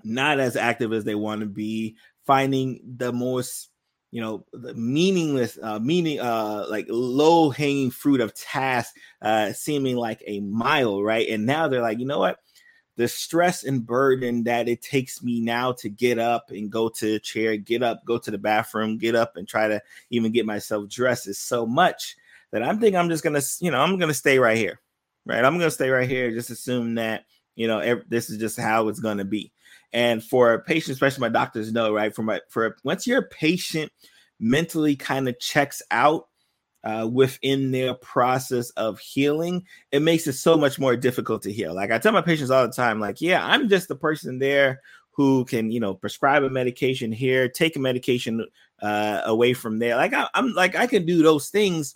not 0.04 0.40
as 0.42 0.58
active 0.58 0.92
as 0.92 1.06
they 1.06 1.16
want 1.16 1.40
to 1.40 1.48
be, 1.48 1.96
finding 2.28 2.82
the 2.98 3.14
most, 3.14 3.70
you 4.12 4.22
know, 4.22 4.46
the 4.52 4.74
meaningless, 4.74 5.58
uh, 5.64 5.80
meaning, 5.80 6.20
uh, 6.20 6.66
like 6.70 6.86
low 6.90 7.50
hanging 7.50 7.92
fruit 7.92 8.20
of 8.20 8.36
tasks, 8.36 8.94
uh, 9.22 9.54
seeming 9.54 9.96
like 9.96 10.22
a 10.28 10.42
mile, 10.42 11.02
right? 11.02 11.30
And 11.30 11.46
now 11.46 11.70
they're 11.70 11.82
like, 11.82 12.00
you 12.00 12.06
know 12.06 12.20
what? 12.20 12.40
The 13.00 13.08
stress 13.08 13.64
and 13.64 13.86
burden 13.88 14.44
that 14.44 14.68
it 14.68 14.82
takes 14.82 15.24
me 15.24 15.40
now 15.40 15.72
to 15.72 15.88
get 15.88 16.20
up 16.20 16.52
and 16.52 16.70
go 16.70 16.90
to 16.90 17.16
a 17.16 17.20
chair, 17.20 17.56
get 17.56 17.82
up, 17.82 18.04
go 18.04 18.18
to 18.18 18.30
the 18.30 18.38
bathroom, 18.38 18.98
get 18.98 19.16
up 19.16 19.38
and 19.38 19.48
try 19.48 19.70
to 19.70 19.82
even 20.10 20.34
get 20.34 20.46
myself 20.46 20.90
dressed 20.90 21.26
is 21.26 21.40
so 21.40 21.66
much 21.66 22.18
that 22.52 22.62
I'm 22.62 22.78
thinking 22.78 22.98
I'm 22.98 23.08
just 23.08 23.24
gonna, 23.24 23.40
you 23.62 23.72
know, 23.72 23.80
I'm 23.80 23.98
gonna 23.98 24.14
stay 24.14 24.38
right 24.38 24.58
here, 24.58 24.82
right? 25.26 25.46
I'm 25.46 25.58
gonna 25.58 25.72
stay 25.72 25.90
right 25.90 26.10
here, 26.10 26.30
just 26.32 26.50
assume 26.50 26.96
that 26.96 27.24
you 27.56 27.68
know 27.70 27.80
every, 27.80 28.04
this 28.10 28.30
is 28.30 28.38
just 28.38 28.60
how 28.60 28.90
it's 28.90 29.00
gonna 29.00 29.24
be. 29.24 29.54
And 29.94 30.22
for 30.22 30.62
patients, 30.64 30.96
especially 30.96 31.22
my 31.22 31.30
doctors 31.30 31.72
know, 31.72 31.94
right? 31.94 32.14
For 32.14 32.24
my 32.24 32.42
for 32.50 32.76
once 32.84 33.08
your 33.08 33.22
patient 33.22 33.94
mentally 34.42 34.98
kind 34.98 35.30
of 35.30 35.40
checks 35.40 35.82
out 35.90 36.28
uh, 36.84 37.08
within 37.12 37.72
their 37.72 37.94
process 37.94 38.70
of 38.72 39.00
healing, 39.00 39.66
it 39.92 40.02
makes 40.02 40.28
it 40.28 40.34
so 40.34 40.58
much 40.58 40.80
more 40.80 40.96
difficult 40.96 41.42
to 41.44 41.52
heal. 41.52 41.74
Like 41.74 41.92
I 41.92 41.98
tell 41.98 42.14
my 42.14 42.22
patients 42.22 42.52
all 42.52 42.66
the 42.66 42.74
time, 42.74 43.00
like, 43.00 43.22
yeah, 43.22 43.46
I'm 43.46 43.70
just 43.70 43.88
the 43.88 43.96
person 43.96 44.40
there 44.40 44.82
who 45.12 45.44
can 45.44 45.70
you 45.70 45.82
know 45.82 45.94
prescribe 45.94 46.44
a 46.44 46.50
medication 46.50 47.12
here, 47.12 47.50
take 47.50 47.76
a 47.76 47.80
medication 47.80 48.46
uh, 48.82 49.22
away 49.26 49.54
from 49.54 49.80
there. 49.80 49.96
Like 49.96 50.14
I, 50.14 50.28
am 50.34 50.54
like 50.54 50.76
I 50.76 50.88
can 50.88 51.06
do 51.06 51.22
those 51.22 51.50
things, 51.50 51.96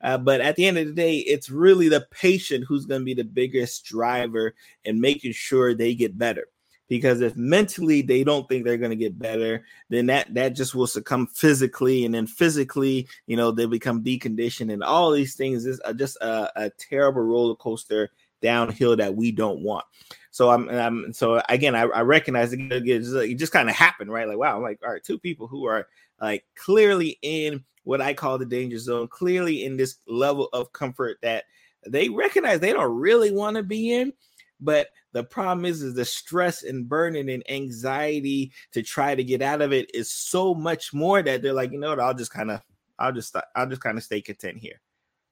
uh, 0.00 0.18
but 0.18 0.40
at 0.40 0.56
the 0.56 0.66
end 0.66 0.78
of 0.78 0.86
the 0.86 0.92
day, 0.92 1.16
it's 1.16 1.50
really 1.50 1.88
the 1.88 2.06
patient 2.10 2.64
who's 2.68 2.86
going 2.86 3.00
to 3.00 3.04
be 3.04 3.14
the 3.14 3.24
biggest 3.24 3.84
driver 3.84 4.54
in 4.84 5.00
making 5.00 5.32
sure 5.32 5.74
they 5.74 5.94
get 5.94 6.16
better. 6.16 6.46
Because 6.90 7.20
if 7.20 7.36
mentally 7.36 8.02
they 8.02 8.24
don't 8.24 8.48
think 8.48 8.64
they're 8.64 8.76
going 8.76 8.90
to 8.90 8.96
get 8.96 9.16
better, 9.16 9.64
then 9.90 10.06
that 10.06 10.34
that 10.34 10.50
just 10.50 10.74
will 10.74 10.88
succumb 10.88 11.28
physically, 11.28 12.04
and 12.04 12.12
then 12.12 12.26
physically, 12.26 13.06
you 13.28 13.36
know, 13.36 13.52
they 13.52 13.64
become 13.64 14.02
deconditioned, 14.02 14.72
and 14.72 14.82
all 14.82 15.12
these 15.12 15.36
things 15.36 15.64
is 15.64 15.80
uh, 15.84 15.92
just 15.92 16.16
a, 16.16 16.50
a 16.56 16.70
terrible 16.70 17.22
roller 17.22 17.54
coaster 17.54 18.10
downhill 18.42 18.96
that 18.96 19.14
we 19.14 19.30
don't 19.30 19.62
want. 19.62 19.84
So 20.32 20.50
I'm, 20.50 20.68
I'm 20.68 21.12
so 21.12 21.40
again, 21.48 21.76
I, 21.76 21.82
I 21.82 22.00
recognize 22.00 22.52
it, 22.52 22.60
it 22.60 22.84
just, 22.84 23.38
just 23.38 23.52
kind 23.52 23.70
of 23.70 23.76
happened, 23.76 24.10
right? 24.10 24.26
Like, 24.26 24.38
wow, 24.38 24.56
I'm 24.56 24.62
like, 24.62 24.80
all 24.84 24.92
right, 24.92 25.04
two 25.04 25.18
people 25.18 25.46
who 25.46 25.66
are 25.66 25.86
like 26.20 26.44
clearly 26.56 27.18
in 27.22 27.64
what 27.84 28.00
I 28.00 28.14
call 28.14 28.36
the 28.36 28.46
danger 28.46 28.78
zone, 28.78 29.06
clearly 29.06 29.64
in 29.64 29.76
this 29.76 29.98
level 30.08 30.48
of 30.52 30.72
comfort 30.72 31.18
that 31.22 31.44
they 31.86 32.08
recognize 32.08 32.58
they 32.58 32.72
don't 32.72 32.96
really 32.96 33.30
want 33.30 33.56
to 33.56 33.62
be 33.62 33.92
in. 33.92 34.12
But 34.60 34.88
the 35.12 35.24
problem 35.24 35.64
is, 35.64 35.82
is 35.82 35.94
the 35.94 36.04
stress 36.04 36.62
and 36.62 36.88
burden 36.88 37.28
and 37.28 37.48
anxiety 37.50 38.52
to 38.72 38.82
try 38.82 39.14
to 39.14 39.24
get 39.24 39.42
out 39.42 39.62
of 39.62 39.72
it 39.72 39.90
is 39.94 40.10
so 40.10 40.54
much 40.54 40.92
more 40.92 41.22
that 41.22 41.42
they're 41.42 41.52
like, 41.52 41.72
you 41.72 41.78
know 41.78 41.90
what, 41.90 42.00
I'll 42.00 42.14
just 42.14 42.32
kind 42.32 42.50
of, 42.50 42.60
I'll 42.98 43.12
just, 43.12 43.34
I'll 43.56 43.68
just 43.68 43.80
kind 43.80 43.96
of 43.96 44.04
stay 44.04 44.20
content 44.20 44.58
here, 44.58 44.80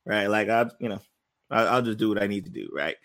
right? 0.07 0.27
Like 0.27 0.49
I, 0.49 0.67
you 0.81 0.89
know, 0.89 1.01
I'll, 1.51 1.69
I'll 1.69 1.83
just 1.83 1.99
do 1.99 2.09
what 2.09 2.23
I 2.23 2.27
need 2.27 2.45
to 2.47 2.51
do, 2.51 2.69
right? 2.73 2.97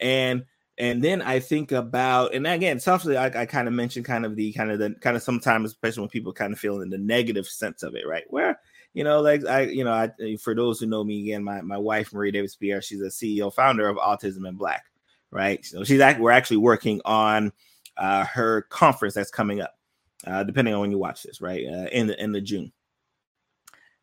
And 0.00 0.44
and 0.76 1.02
then 1.02 1.22
I 1.22 1.38
think 1.38 1.70
about, 1.70 2.34
and 2.34 2.48
again, 2.48 2.80
softly, 2.80 3.16
I, 3.16 3.26
I 3.26 3.46
kind 3.46 3.68
of 3.68 3.74
mentioned 3.74 4.06
kind 4.06 4.24
of 4.24 4.34
the 4.34 4.52
kind 4.52 4.72
of 4.72 4.80
the 4.80 4.90
kind 5.00 5.16
of 5.16 5.22
sometimes, 5.22 5.70
especially 5.70 6.00
when 6.00 6.10
people 6.10 6.32
kind 6.32 6.52
of 6.52 6.58
feel 6.58 6.80
in 6.80 6.90
the 6.90 6.98
negative 6.98 7.46
sense 7.46 7.84
of 7.84 7.94
it, 7.94 8.06
right? 8.08 8.24
Where 8.28 8.58
you 8.92 9.04
know, 9.04 9.20
like 9.20 9.44
I, 9.46 9.62
you 9.62 9.84
know, 9.84 9.92
I 9.92 10.36
for 10.36 10.54
those 10.54 10.80
who 10.80 10.86
know 10.86 11.04
me 11.04 11.22
again, 11.22 11.44
my 11.44 11.60
my 11.62 11.78
wife 11.78 12.12
Marie 12.12 12.32
Davis 12.32 12.56
Pierre, 12.56 12.82
she's 12.82 13.00
a 13.00 13.06
CEO 13.06 13.52
founder 13.52 13.88
of 13.88 13.96
Autism 13.98 14.48
in 14.48 14.56
Black, 14.56 14.84
right? 15.34 15.62
So 15.64 15.84
she's 15.84 16.00
act, 16.00 16.20
we're 16.20 16.30
actually 16.30 16.56
working 16.56 17.02
on 17.04 17.52
uh, 17.98 18.24
her 18.24 18.62
conference 18.70 19.14
that's 19.14 19.30
coming 19.30 19.60
up, 19.60 19.74
uh, 20.26 20.44
depending 20.44 20.72
on 20.72 20.80
when 20.80 20.90
you 20.90 20.98
watch 20.98 21.22
this, 21.22 21.42
right? 21.42 21.66
Uh, 21.66 21.88
in 21.92 22.06
the 22.06 22.22
in 22.22 22.32
the 22.32 22.40
June. 22.40 22.72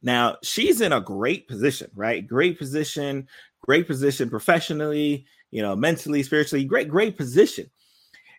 Now 0.04 0.38
she's 0.44 0.82
in 0.82 0.94
a 0.94 1.02
great 1.02 1.48
position, 1.48 1.90
right? 1.96 2.26
Great 2.28 2.60
position, 2.60 3.28
great 3.64 3.88
position 3.88 4.30
professionally 4.30 5.26
you 5.52 5.62
know, 5.62 5.76
mentally, 5.76 6.24
spiritually, 6.24 6.66
great, 6.66 6.88
great 6.88 7.18
position. 7.18 7.70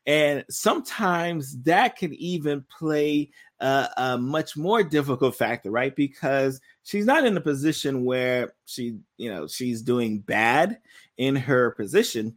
And 0.05 0.45
sometimes 0.51 1.63
that 1.63 1.97
can 1.97 2.13
even 2.15 2.65
play 2.77 3.31
a, 3.61 3.89
a, 3.97 4.19
much 4.19 4.57
more 4.57 4.83
difficult 4.83 5.37
factor, 5.37 5.71
right? 5.71 5.95
Because 5.95 6.61
she's 6.83 7.07
not 7.07 7.25
in 7.25 7.37
a 7.37 7.41
position 7.41 8.05
where 8.05 8.55
she, 8.65 8.99
you 9.17 9.31
know, 9.31 9.47
she's 9.47 9.81
doing 9.81 10.19
bad 10.19 10.79
in 11.19 11.37
her 11.37 11.71
position, 11.73 12.37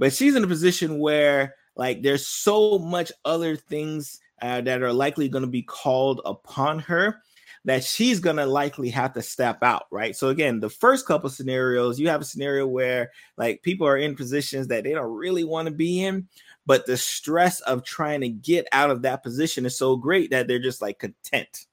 but 0.00 0.14
she's 0.14 0.34
in 0.34 0.42
a 0.42 0.48
position 0.48 0.98
where 0.98 1.54
like 1.76 2.02
there's 2.02 2.26
so 2.26 2.78
much 2.78 3.12
other 3.26 3.54
things 3.54 4.18
uh, 4.40 4.62
that 4.62 4.82
are 4.82 4.94
likely 4.94 5.28
going 5.28 5.44
to 5.44 5.50
be 5.50 5.62
called 5.62 6.22
upon 6.24 6.78
her 6.78 7.20
that 7.66 7.84
she's 7.84 8.18
going 8.18 8.36
to 8.36 8.46
likely 8.46 8.88
have 8.88 9.12
to 9.12 9.20
step 9.20 9.62
out, 9.62 9.84
right? 9.90 10.16
So 10.16 10.30
again, 10.30 10.60
the 10.60 10.70
first 10.70 11.06
couple 11.06 11.28
scenarios, 11.28 12.00
you 12.00 12.08
have 12.08 12.22
a 12.22 12.24
scenario 12.24 12.66
where 12.66 13.10
like 13.36 13.62
people 13.62 13.86
are 13.86 13.98
in 13.98 14.16
positions 14.16 14.68
that 14.68 14.84
they 14.84 14.94
don't 14.94 15.14
really 15.14 15.44
want 15.44 15.68
to 15.68 15.74
be 15.74 16.02
in, 16.02 16.26
but 16.64 16.86
the 16.86 16.96
stress 16.96 17.60
of 17.60 17.84
trying 17.84 18.22
to 18.22 18.30
get 18.30 18.66
out 18.72 18.90
of 18.90 19.02
that 19.02 19.22
position 19.22 19.66
is 19.66 19.76
so 19.76 19.96
great 19.96 20.30
that 20.30 20.48
they're 20.48 20.58
just 20.58 20.80
like 20.80 20.98
content. 20.98 21.66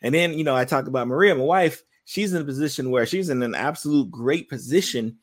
And 0.00 0.14
then, 0.14 0.34
you 0.34 0.44
know, 0.44 0.54
I 0.54 0.64
talk 0.64 0.86
about 0.86 1.08
Maria, 1.08 1.34
my 1.34 1.42
wife, 1.42 1.82
she's 2.04 2.32
in 2.32 2.42
a 2.42 2.44
position 2.44 2.92
where 2.92 3.04
she's 3.04 3.30
in 3.30 3.42
an 3.42 3.56
absolute 3.56 4.12
great 4.12 4.48
position 4.48 5.18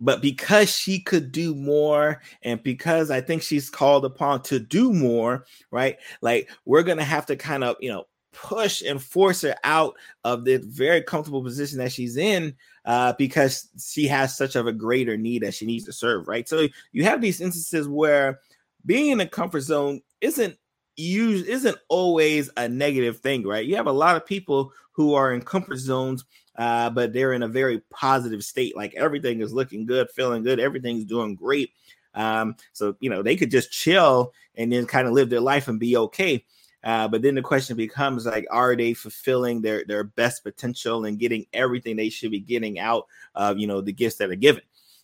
but 0.00 0.20
because 0.20 0.70
she 0.70 1.00
could 1.00 1.32
do 1.32 1.54
more 1.54 2.20
and 2.42 2.62
because 2.62 3.10
i 3.10 3.20
think 3.20 3.42
she's 3.42 3.70
called 3.70 4.04
upon 4.04 4.42
to 4.42 4.58
do 4.58 4.92
more 4.92 5.44
right 5.70 5.96
like 6.20 6.50
we're 6.64 6.82
gonna 6.82 7.04
have 7.04 7.26
to 7.26 7.36
kind 7.36 7.64
of 7.64 7.76
you 7.80 7.90
know 7.90 8.04
push 8.36 8.82
and 8.82 9.02
force 9.02 9.40
her 9.40 9.56
out 9.64 9.94
of 10.24 10.44
the 10.44 10.58
very 10.58 11.02
comfortable 11.02 11.42
position 11.42 11.78
that 11.78 11.90
she's 11.90 12.16
in 12.16 12.54
uh, 12.84 13.14
because 13.14 13.68
she 13.82 14.06
has 14.06 14.36
such 14.36 14.56
of 14.56 14.66
a 14.66 14.72
greater 14.72 15.16
need 15.16 15.42
that 15.42 15.54
she 15.54 15.64
needs 15.64 15.84
to 15.86 15.92
serve, 15.92 16.28
right? 16.28 16.48
So 16.48 16.68
you 16.92 17.04
have 17.04 17.20
these 17.20 17.40
instances 17.40 17.88
where 17.88 18.40
being 18.84 19.10
in 19.10 19.20
a 19.20 19.26
comfort 19.26 19.62
zone 19.62 20.02
isn't 20.20 20.56
use 20.96 21.46
isn't 21.46 21.76
always 21.88 22.50
a 22.56 22.68
negative 22.68 23.18
thing, 23.18 23.46
right? 23.46 23.66
You 23.66 23.76
have 23.76 23.86
a 23.86 23.92
lot 23.92 24.16
of 24.16 24.26
people 24.26 24.72
who 24.96 25.12
are 25.12 25.34
in 25.34 25.42
comfort 25.42 25.76
zones, 25.76 26.24
uh, 26.56 26.88
but 26.88 27.12
they're 27.12 27.34
in 27.34 27.42
a 27.42 27.48
very 27.48 27.82
positive 27.90 28.42
state, 28.42 28.74
like 28.74 28.94
everything 28.94 29.42
is 29.42 29.52
looking 29.52 29.84
good, 29.84 30.10
feeling 30.10 30.42
good, 30.42 30.58
everything's 30.58 31.04
doing 31.04 31.34
great. 31.34 31.70
Um, 32.14 32.56
so 32.72 32.96
you 32.98 33.10
know 33.10 33.22
they 33.22 33.36
could 33.36 33.50
just 33.50 33.70
chill 33.70 34.32
and 34.54 34.72
then 34.72 34.86
kind 34.86 35.06
of 35.06 35.12
live 35.12 35.28
their 35.28 35.40
life 35.40 35.68
and 35.68 35.78
be 35.78 35.98
okay. 35.98 36.44
Uh, 36.82 37.06
but 37.08 37.20
then 37.20 37.34
the 37.34 37.42
question 37.42 37.76
becomes 37.76 38.24
like, 38.24 38.46
are 38.50 38.74
they 38.74 38.94
fulfilling 38.94 39.60
their 39.60 39.84
their 39.84 40.02
best 40.02 40.42
potential 40.42 41.04
and 41.04 41.18
getting 41.18 41.44
everything 41.52 41.96
they 41.96 42.08
should 42.08 42.30
be 42.30 42.40
getting 42.40 42.78
out 42.78 43.06
of 43.34 43.58
you 43.58 43.66
know 43.66 43.82
the 43.82 43.92
gifts 43.92 44.16
that 44.16 44.30
are 44.30 44.34
given? 44.34 44.62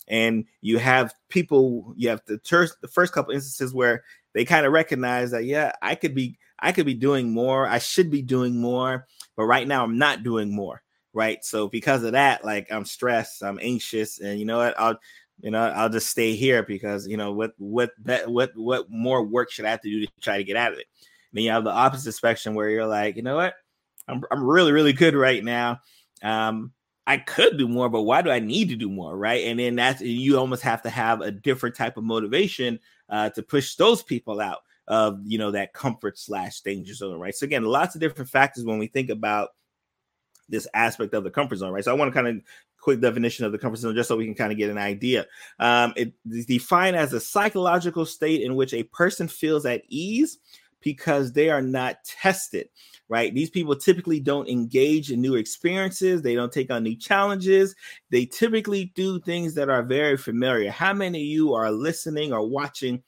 And 0.08 0.46
you 0.62 0.78
have 0.78 1.14
people, 1.28 1.92
you 1.98 2.08
have 2.08 2.22
the 2.24 2.40
first 2.44 2.80
the 2.80 2.88
first 2.88 3.12
couple 3.12 3.34
instances 3.34 3.74
where 3.74 4.04
they 4.32 4.46
kind 4.46 4.64
of 4.64 4.72
recognize 4.72 5.32
that 5.32 5.44
yeah, 5.44 5.72
I 5.82 5.96
could 5.96 6.14
be 6.14 6.38
I 6.58 6.72
could 6.72 6.86
be 6.86 6.94
doing 6.94 7.30
more, 7.30 7.66
I 7.66 7.78
should 7.78 8.10
be 8.10 8.22
doing 8.22 8.58
more, 8.58 9.06
but 9.36 9.44
right 9.44 9.66
now 9.66 9.84
I'm 9.84 9.98
not 9.98 10.22
doing 10.22 10.54
more, 10.54 10.82
right? 11.12 11.44
So 11.44 11.68
because 11.68 12.02
of 12.04 12.12
that, 12.12 12.44
like 12.44 12.70
I'm 12.70 12.84
stressed, 12.84 13.42
I'm 13.42 13.58
anxious, 13.62 14.20
and 14.20 14.38
you 14.38 14.44
know 14.44 14.58
what, 14.58 14.78
I'll 14.78 14.98
you 15.40 15.50
know 15.50 15.62
I'll 15.62 15.88
just 15.88 16.08
stay 16.08 16.34
here 16.34 16.62
because 16.62 17.06
you 17.06 17.16
know 17.16 17.32
what 17.32 17.52
what 17.58 17.90
that 18.04 18.30
what 18.30 18.52
what 18.56 18.90
more 18.90 19.22
work 19.22 19.50
should 19.50 19.64
I 19.64 19.70
have 19.70 19.82
to 19.82 19.90
do 19.90 20.06
to 20.06 20.12
try 20.20 20.38
to 20.38 20.44
get 20.44 20.56
out 20.56 20.72
of 20.72 20.78
it? 20.78 20.86
then 21.32 21.44
you 21.44 21.50
have 21.50 21.64
the 21.64 21.70
opposite 21.70 22.12
spectrum 22.12 22.54
where 22.54 22.68
you're 22.68 22.86
like, 22.86 23.16
you 23.16 23.22
know 23.22 23.36
what? 23.36 23.54
I'm 24.08 24.22
I'm 24.30 24.44
really, 24.44 24.72
really 24.72 24.92
good 24.92 25.14
right 25.14 25.42
now. 25.42 25.80
Um, 26.22 26.72
I 27.06 27.18
could 27.18 27.58
do 27.58 27.66
more, 27.66 27.88
but 27.88 28.02
why 28.02 28.22
do 28.22 28.30
I 28.30 28.38
need 28.38 28.68
to 28.68 28.76
do 28.76 28.88
more? 28.88 29.16
Right. 29.16 29.46
And 29.46 29.58
then 29.58 29.74
that's 29.74 30.00
you 30.00 30.38
almost 30.38 30.62
have 30.62 30.82
to 30.82 30.90
have 30.90 31.20
a 31.20 31.30
different 31.30 31.74
type 31.74 31.96
of 31.96 32.04
motivation 32.04 32.78
uh, 33.08 33.30
to 33.30 33.42
push 33.42 33.74
those 33.74 34.02
people 34.02 34.40
out 34.40 34.58
of 34.88 35.20
you 35.24 35.38
know 35.38 35.50
that 35.52 35.72
comfort 35.72 36.18
slash 36.18 36.60
danger 36.60 36.94
zone. 36.94 37.18
Right. 37.18 37.34
So 37.34 37.44
again, 37.44 37.64
lots 37.64 37.94
of 37.94 38.00
different 38.00 38.30
factors 38.30 38.64
when 38.64 38.78
we 38.78 38.86
think 38.86 39.10
about 39.10 39.50
this 40.48 40.68
aspect 40.74 41.14
of 41.14 41.24
the 41.24 41.30
comfort 41.30 41.56
zone, 41.56 41.72
right? 41.72 41.84
So 41.84 41.90
I 41.90 41.94
want 41.94 42.12
to 42.12 42.14
kind 42.14 42.28
of 42.28 42.42
quick 42.80 43.00
definition 43.00 43.44
of 43.44 43.52
the 43.52 43.58
comfort 43.58 43.78
zone 43.78 43.94
just 43.94 44.08
so 44.08 44.16
we 44.16 44.26
can 44.26 44.34
kind 44.34 44.52
of 44.52 44.58
get 44.58 44.70
an 44.70 44.78
idea. 44.78 45.26
Um, 45.58 45.94
it 45.96 46.12
is 46.30 46.46
defined 46.46 46.96
as 46.96 47.12
a 47.12 47.20
psychological 47.20 48.04
state 48.04 48.42
in 48.42 48.56
which 48.56 48.74
a 48.74 48.82
person 48.82 49.28
feels 49.28 49.64
at 49.64 49.82
ease 49.88 50.38
because 50.82 51.32
they 51.32 51.48
are 51.48 51.62
not 51.62 52.02
tested, 52.04 52.68
right? 53.08 53.32
These 53.32 53.50
people 53.50 53.76
typically 53.76 54.18
don't 54.18 54.48
engage 54.48 55.12
in 55.12 55.20
new 55.20 55.36
experiences, 55.36 56.22
they 56.22 56.34
don't 56.34 56.52
take 56.52 56.72
on 56.72 56.82
new 56.82 56.96
challenges. 56.96 57.74
They 58.10 58.26
typically 58.26 58.92
do 58.96 59.20
things 59.20 59.54
that 59.54 59.70
are 59.70 59.84
very 59.84 60.16
familiar. 60.16 60.70
How 60.72 60.92
many 60.92 61.20
of 61.20 61.26
you 61.26 61.54
are 61.54 61.70
listening 61.70 62.32
or 62.32 62.46
watching 62.46 63.02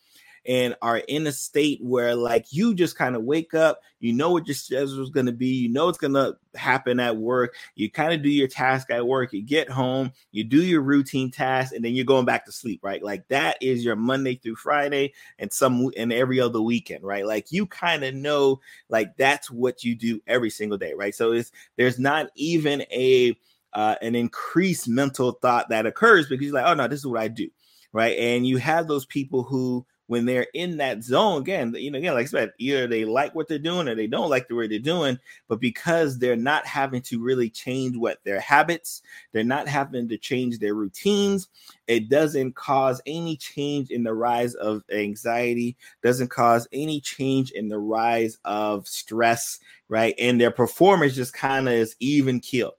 and 0.47 0.77
are 0.83 0.99
in 0.99 1.27
a 1.27 1.33
state 1.33 1.81
where 1.83 2.15
like 2.15 2.47
you 2.51 2.75
just 2.75 2.97
kind 2.97 3.17
of 3.17 3.23
wake 3.23 3.55
up, 3.55 3.81
you 4.01 4.13
know 4.13 4.31
what 4.31 4.47
your 4.47 4.55
schedule 4.55 5.03
is 5.03 5.11
going 5.11 5.27
to 5.27 5.33
be, 5.33 5.47
you 5.47 5.69
know 5.69 5.89
it's 5.89 5.99
going 5.99 6.13
to 6.13 6.37
happen 6.55 7.01
at 7.01 7.17
work, 7.17 7.55
you 7.75 7.91
kind 7.91 8.13
of 8.13 8.23
do 8.23 8.29
your 8.29 8.49
task 8.49 8.91
at 8.91 9.07
work, 9.07 9.33
you 9.33 9.43
get 9.43 9.71
home, 9.71 10.13
you 10.33 10.45
do 10.45 10.63
your 10.63 10.83
routine 10.83 11.31
task, 11.31 11.75
and 11.75 11.85
then 11.85 11.95
you're 11.95 12.05
going 12.05 12.27
back 12.27 12.45
to 12.45 12.53
sleep, 12.53 12.81
right? 12.83 13.03
Like 13.03 13.27
that 13.29 13.57
is 13.61 13.85
your 13.85 13.97
Monday 13.97 14.37
through 14.37 14.57
Friday 14.57 15.15
and 15.39 15.53
some 15.53 15.91
and 15.97 16.13
every 16.13 16.41
other 16.41 16.61
weekend, 16.61 17.05
right? 17.05 17.27
Like 17.27 17.51
you 17.51 17.67
kind 17.67 18.05
of 18.05 18.15
know 18.15 18.61
like 18.89 19.17
that's 19.17 19.51
what 19.51 19.85
you 19.85 19.95
do 19.95 20.21
every 20.27 20.51
single 20.51 20.79
day, 20.79 20.93
right? 20.95 21.15
So 21.15 21.33
it's 21.33 21.53
there's 21.77 21.99
not 21.99 22.29
even 22.37 22.83
a 22.93 23.37
uh, 23.75 23.97
an 24.03 24.15
increased 24.15 24.89
mental 24.89 25.33
thought 25.33 25.69
that 25.69 25.87
occurs 25.87 26.29
because 26.29 26.45
you're 26.45 26.55
like, 26.55 26.67
oh 26.67 26.75
no, 26.75 26.87
this 26.87 27.01
is 27.01 27.07
what 27.07 27.21
I 27.21 27.29
do, 27.29 27.49
right? 27.93 28.17
And 28.19 28.47
you 28.47 28.59
have 28.59 28.87
those 28.87 29.05
people 29.05 29.43
who 29.43 29.85
when 30.07 30.25
they're 30.25 30.47
in 30.55 30.77
that 30.77 31.03
zone 31.03 31.41
again 31.41 31.75
you 31.77 31.91
know 31.91 31.99
again 31.99 32.15
like 32.15 32.25
i 32.25 32.29
said 32.29 32.53
either 32.59 32.87
they 32.87 33.05
like 33.05 33.35
what 33.35 33.49
they're 33.49 33.59
doing 33.59 33.89
or 33.89 33.95
they 33.95 34.07
don't 34.07 34.31
like 34.31 34.49
the 34.49 34.55
way 34.55 34.67
they're 34.67 34.79
doing 34.79 35.19
but 35.49 35.61
because 35.61 36.19
they're 36.19 36.37
not 36.37 36.67
having 36.67 37.01
to 37.01 37.23
really 37.23 37.49
change 37.49 37.97
what 37.97 38.19
their 38.25 38.41
habits 38.41 39.03
they're 39.33 39.45
not 39.45 39.69
having 39.69 40.09
to 40.09 40.19
change 40.19 40.59
their 40.59 40.75
routines 40.75 41.49
it 41.87 42.09
doesn't 42.09 42.55
cause 42.55 43.01
any 43.07 43.37
change 43.37 43.91
in 43.91 44.03
the 44.03 44.15
rise 44.15 44.55
of 44.55 44.83
anxiety 44.93 45.77
doesn't 46.03 46.29
cause 46.29 46.69
any 46.73 47.01
change 47.01 47.51
in 47.53 47.69
the 47.69 47.79
rise 47.79 48.39
of 48.45 48.87
stress 48.87 49.59
right? 49.89 50.15
And 50.19 50.41
their 50.41 50.51
performance 50.51 51.15
just 51.15 51.35
kind 51.35 51.69
of 51.69 51.75
is 51.75 51.97
even 52.01 52.41
killed 52.41 52.75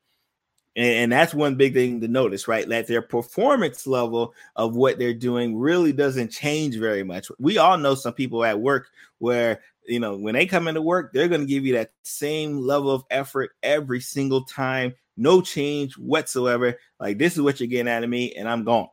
And, 0.78 1.12
that's 1.12 1.34
one 1.34 1.56
big 1.56 1.74
thing 1.74 2.02
to 2.02 2.08
notice, 2.08 2.48
right? 2.48 2.68
That 2.68 2.88
their 2.88 3.02
performance 3.02 3.88
level 3.88 4.34
of 4.58 4.76
what 4.76 5.00
they're 5.00 5.14
doing 5.14 5.58
really 5.58 5.94
doesn't 5.94 6.32
change 6.32 6.78
very 6.78 7.04
much. 7.04 7.30
We 7.40 7.58
all 7.58 7.78
know 7.78 7.96
some 7.96 8.14
people 8.14 8.44
at 8.44 8.60
work 8.60 8.88
where 9.20 9.62
you 9.88 10.00
know 10.00 10.18
when 10.18 10.34
they 10.34 10.46
come 10.46 10.68
into 10.68 10.82
work, 10.82 11.14
they're 11.14 11.30
going 11.30 11.42
to 11.42 11.48
give 11.48 11.66
you 11.66 11.74
that 11.76 11.92
same 12.04 12.60
level 12.60 12.92
of 12.92 13.04
effort 13.10 13.52
every 13.64 14.02
single 14.02 14.44
time, 14.44 14.94
no 15.16 15.42
change 15.42 15.98
whatsoever. 15.98 16.78
Like 17.00 17.20
this 17.20 17.34
is 17.36 17.42
what 17.42 17.60
you're 17.60 17.68
getting 17.68 17.92
out 17.92 18.04
of 18.04 18.10
me, 18.10 18.34
and 18.34 18.50
I'm 18.50 18.66
gone 18.66 18.90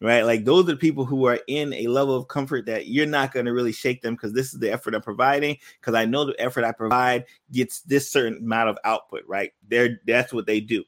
right? 0.00 0.22
Like 0.22 0.44
those 0.44 0.64
are 0.64 0.72
the 0.72 0.76
people 0.76 1.04
who 1.04 1.26
are 1.26 1.40
in 1.48 1.72
a 1.72 1.86
level 1.88 2.14
of 2.14 2.28
comfort 2.28 2.66
that 2.66 2.86
you're 2.86 3.06
not 3.06 3.32
going 3.32 3.46
to 3.46 3.52
really 3.52 3.72
shake 3.72 4.02
them 4.02 4.14
because 4.14 4.32
this 4.32 4.52
is 4.52 4.60
the 4.60 4.72
effort 4.72 4.94
I'm 4.94 5.02
providing. 5.02 5.56
Because 5.80 5.94
I 5.94 6.04
know 6.04 6.24
the 6.24 6.40
effort 6.40 6.64
I 6.64 6.72
provide 6.72 7.24
gets 7.52 7.80
this 7.80 8.10
certain 8.10 8.38
amount 8.38 8.70
of 8.70 8.78
output, 8.84 9.24
right? 9.26 9.52
They're 9.66 10.00
that's 10.06 10.32
what 10.32 10.46
they 10.46 10.60
do. 10.60 10.84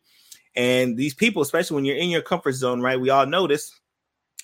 And 0.57 0.97
these 0.97 1.15
people, 1.15 1.43
especially 1.43 1.77
when 1.77 1.85
you're 1.85 1.97
in 1.97 2.11
your 2.11 2.23
comfort 2.23 2.53
zone, 2.53 2.81
right? 2.81 3.01
We 3.01 3.11
all 3.11 3.27
notice 3.27 3.81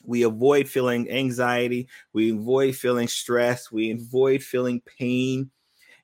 we 0.04 0.22
avoid 0.22 0.68
feeling 0.68 1.10
anxiety, 1.10 1.88
we 2.12 2.30
avoid 2.32 2.76
feeling 2.76 3.08
stress, 3.08 3.72
we 3.72 3.90
avoid 3.90 4.42
feeling 4.42 4.80
pain. 4.98 5.50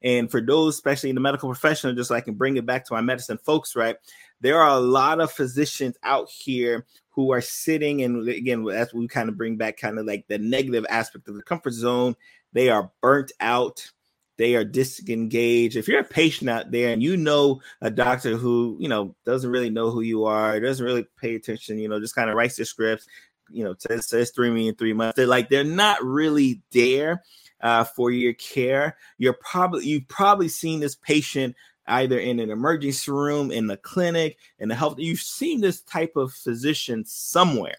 And 0.02 0.28
for 0.28 0.40
those, 0.40 0.74
especially 0.74 1.10
in 1.10 1.14
the 1.14 1.20
medical 1.20 1.48
profession, 1.48 1.94
just 1.96 2.08
so 2.08 2.16
I 2.16 2.20
can 2.20 2.34
bring 2.34 2.56
it 2.56 2.66
back 2.66 2.84
to 2.86 2.94
my 2.94 3.00
medicine 3.00 3.38
folks, 3.38 3.76
right? 3.76 3.96
There 4.40 4.60
are 4.60 4.76
a 4.76 4.80
lot 4.80 5.20
of 5.20 5.30
physicians 5.30 5.96
out 6.02 6.28
here 6.28 6.84
who 7.10 7.30
are 7.32 7.40
sitting 7.40 8.02
and 8.02 8.28
again 8.28 8.64
that's 8.64 8.92
we 8.92 9.06
kind 9.06 9.28
of 9.28 9.36
bring 9.36 9.56
back 9.56 9.76
kind 9.76 9.98
of 9.98 10.06
like 10.06 10.26
the 10.28 10.38
negative 10.38 10.84
aspect 10.88 11.28
of 11.28 11.34
the 11.34 11.42
comfort 11.42 11.72
zone 11.72 12.16
they 12.52 12.68
are 12.68 12.90
burnt 13.00 13.32
out 13.40 13.90
they 14.38 14.54
are 14.54 14.64
disengaged 14.64 15.76
if 15.76 15.86
you're 15.86 16.00
a 16.00 16.04
patient 16.04 16.50
out 16.50 16.70
there 16.70 16.92
and 16.92 17.02
you 17.02 17.16
know 17.16 17.60
a 17.80 17.90
doctor 17.90 18.36
who 18.36 18.76
you 18.80 18.88
know 18.88 19.14
doesn't 19.24 19.50
really 19.50 19.70
know 19.70 19.90
who 19.90 20.00
you 20.00 20.24
are 20.24 20.58
doesn't 20.60 20.84
really 20.84 21.06
pay 21.20 21.34
attention 21.34 21.78
you 21.78 21.88
know 21.88 22.00
just 22.00 22.14
kind 22.14 22.30
of 22.30 22.36
writes 22.36 22.56
their 22.56 22.64
scripts 22.64 23.06
you 23.50 23.62
know 23.62 23.74
says, 23.78 24.08
says 24.08 24.30
three 24.30 24.50
million 24.50 24.74
three 24.74 24.92
months 24.92 25.16
they're 25.16 25.26
like 25.26 25.48
they're 25.48 25.64
not 25.64 26.02
really 26.02 26.62
there 26.72 27.22
uh, 27.60 27.84
for 27.84 28.10
your 28.10 28.32
care 28.34 28.96
you're 29.18 29.34
probably 29.34 29.86
you've 29.86 30.08
probably 30.08 30.48
seen 30.48 30.80
this 30.80 30.96
patient 30.96 31.54
either 31.86 32.18
in 32.18 32.40
an 32.40 32.50
emergency 32.50 33.10
room, 33.10 33.50
in 33.50 33.66
the 33.66 33.76
clinic, 33.76 34.38
in 34.58 34.68
the 34.68 34.74
health. 34.74 34.98
You've 34.98 35.20
seen 35.20 35.60
this 35.60 35.82
type 35.82 36.16
of 36.16 36.32
physician 36.32 37.04
somewhere, 37.04 37.76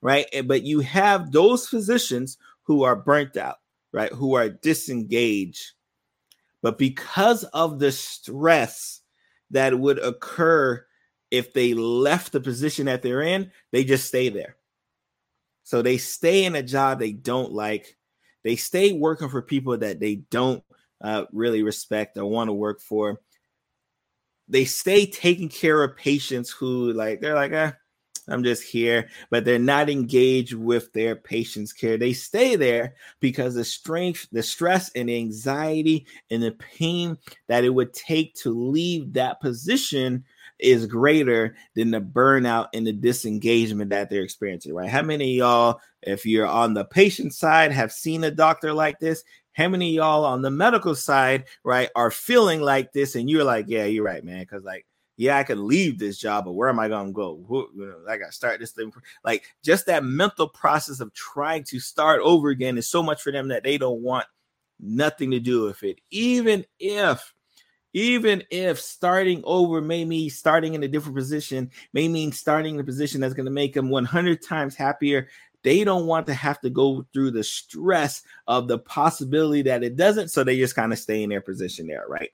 right? 0.00 0.26
But 0.44 0.62
you 0.62 0.80
have 0.80 1.32
those 1.32 1.68
physicians 1.68 2.38
who 2.62 2.82
are 2.82 2.96
burnt 2.96 3.36
out, 3.36 3.56
right? 3.92 4.12
Who 4.12 4.34
are 4.34 4.48
disengaged. 4.48 5.72
But 6.66 6.78
because 6.78 7.44
of 7.44 7.78
the 7.78 7.92
stress 7.92 9.00
that 9.52 9.78
would 9.78 10.00
occur 10.00 10.84
if 11.30 11.52
they 11.52 11.74
left 11.74 12.32
the 12.32 12.40
position 12.40 12.86
that 12.86 13.02
they're 13.02 13.22
in, 13.22 13.52
they 13.70 13.84
just 13.84 14.08
stay 14.08 14.30
there. 14.30 14.56
So 15.62 15.80
they 15.80 15.96
stay 15.96 16.44
in 16.44 16.56
a 16.56 16.64
job 16.64 16.98
they 16.98 17.12
don't 17.12 17.52
like. 17.52 17.96
They 18.42 18.56
stay 18.56 18.92
working 18.92 19.28
for 19.28 19.42
people 19.42 19.78
that 19.78 20.00
they 20.00 20.16
don't 20.32 20.60
uh, 21.00 21.26
really 21.30 21.62
respect 21.62 22.16
or 22.16 22.24
want 22.24 22.48
to 22.48 22.52
work 22.52 22.80
for 22.80 23.20
they 24.48 24.64
stay 24.64 25.06
taking 25.06 25.48
care 25.48 25.84
of 25.84 25.96
patients 25.96 26.50
who 26.50 26.92
like 26.92 27.20
they're 27.20 27.36
like 27.36 27.52
eh, 27.52 27.70
i'm 28.28 28.42
just 28.42 28.62
here 28.62 29.08
but 29.30 29.44
they're 29.44 29.58
not 29.58 29.88
engaged 29.88 30.54
with 30.54 30.92
their 30.92 31.16
patients 31.16 31.72
care 31.72 31.96
they 31.96 32.12
stay 32.12 32.56
there 32.56 32.94
because 33.20 33.54
the 33.54 33.64
strength 33.64 34.26
the 34.32 34.42
stress 34.42 34.90
and 34.94 35.08
the 35.08 35.16
anxiety 35.16 36.06
and 36.30 36.42
the 36.42 36.52
pain 36.52 37.16
that 37.48 37.64
it 37.64 37.70
would 37.70 37.92
take 37.92 38.34
to 38.34 38.50
leave 38.50 39.12
that 39.12 39.40
position 39.40 40.24
is 40.58 40.86
greater 40.86 41.54
than 41.74 41.90
the 41.90 42.00
burnout 42.00 42.68
and 42.72 42.86
the 42.86 42.92
disengagement 42.92 43.90
that 43.90 44.08
they're 44.08 44.22
experiencing 44.22 44.74
right 44.74 44.88
how 44.88 45.02
many 45.02 45.34
y'all 45.34 45.80
if 46.02 46.24
you're 46.24 46.46
on 46.46 46.72
the 46.72 46.84
patient 46.84 47.34
side 47.34 47.72
have 47.72 47.92
seen 47.92 48.24
a 48.24 48.30
doctor 48.30 48.72
like 48.72 48.98
this 48.98 49.22
how 49.56 49.68
many 49.68 49.90
y'all 49.90 50.26
on 50.26 50.42
the 50.42 50.50
medical 50.50 50.94
side, 50.94 51.44
right, 51.64 51.88
are 51.96 52.10
feeling 52.10 52.60
like 52.60 52.92
this? 52.92 53.14
And 53.14 53.28
you're 53.28 53.42
like, 53.42 53.64
yeah, 53.68 53.86
you're 53.86 54.04
right, 54.04 54.22
man. 54.22 54.44
Cause 54.44 54.62
like, 54.62 54.84
yeah, 55.16 55.38
I 55.38 55.44
could 55.44 55.58
leave 55.58 55.98
this 55.98 56.18
job, 56.18 56.44
but 56.44 56.52
where 56.52 56.68
am 56.68 56.78
I 56.78 56.88
gonna 56.88 57.12
go? 57.12 57.44
Who, 57.48 57.68
you 57.74 57.86
know, 57.86 57.96
I 58.08 58.16
gotta 58.16 58.32
start 58.32 58.60
this 58.60 58.72
thing. 58.72 58.92
Like 59.24 59.44
just 59.62 59.86
that 59.86 60.04
mental 60.04 60.48
process 60.48 61.00
of 61.00 61.12
trying 61.14 61.64
to 61.64 61.80
start 61.80 62.20
over 62.22 62.50
again 62.50 62.78
is 62.78 62.88
so 62.88 63.02
much 63.02 63.22
for 63.22 63.32
them 63.32 63.48
that 63.48 63.64
they 63.64 63.78
don't 63.78 64.02
want 64.02 64.26
nothing 64.80 65.30
to 65.30 65.40
do 65.40 65.64
with 65.64 65.82
it. 65.82 66.00
Even 66.10 66.64
if 66.78 67.32
even 67.92 68.42
if 68.50 68.78
starting 68.78 69.40
over 69.44 69.80
may 69.80 70.04
mean 70.04 70.28
starting 70.28 70.74
in 70.74 70.82
a 70.82 70.88
different 70.88 71.16
position, 71.16 71.70
may 71.94 72.08
mean 72.08 72.30
starting 72.30 72.74
in 72.74 72.80
a 72.80 72.84
position 72.84 73.22
that's 73.22 73.34
to 73.34 73.44
make 73.44 73.72
them 73.72 73.88
100 73.88 74.42
times 74.42 74.74
happier 74.74 75.28
they 75.66 75.82
don't 75.82 76.06
want 76.06 76.28
to 76.28 76.32
have 76.32 76.60
to 76.60 76.70
go 76.70 77.04
through 77.12 77.32
the 77.32 77.42
stress 77.42 78.22
of 78.46 78.68
the 78.68 78.78
possibility 78.78 79.62
that 79.62 79.82
it 79.82 79.96
doesn't. 79.96 80.28
So 80.28 80.44
they 80.44 80.56
just 80.56 80.76
kind 80.76 80.92
of 80.92 80.98
stay 81.00 81.24
in 81.24 81.30
their 81.30 81.40
position 81.40 81.88
there, 81.88 82.04
right? 82.08 82.30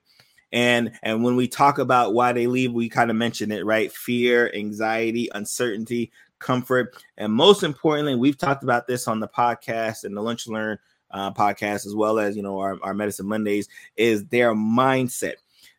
And 0.53 0.93
and 1.03 1.25
when 1.25 1.37
we 1.37 1.49
talk 1.49 1.79
about 1.79 2.15
why 2.15 2.33
they 2.33 2.47
leave, 2.47 2.73
we 2.73 2.89
kind 2.89 3.11
of 3.11 3.17
mention 3.17 3.51
it, 3.51 3.65
right? 3.65 3.91
Fear, 3.91 4.53
anxiety, 4.55 5.29
uncertainty, 5.35 6.13
comfort, 6.39 6.97
and 7.17 7.33
most 7.33 7.63
importantly, 7.63 8.17
we've 8.17 8.37
talked 8.37 8.63
about 8.63 8.87
this 8.87 9.09
on 9.09 9.21
the 9.21 9.29
podcast 9.29 10.05
and 10.05 10.17
the 10.17 10.21
Lunch 10.21 10.47
Learn 10.47 10.79
uh, 11.11 11.33
podcast, 11.33 11.87
as 11.87 11.95
well 11.95 12.19
as 12.19 12.37
you 12.37 12.43
know 12.43 12.59
our, 12.59 12.79
our 12.83 12.95
Medicine 12.95 13.27
Mondays, 13.27 13.69
is 13.97 14.27
their 14.27 14.55
mindset. 14.55 15.35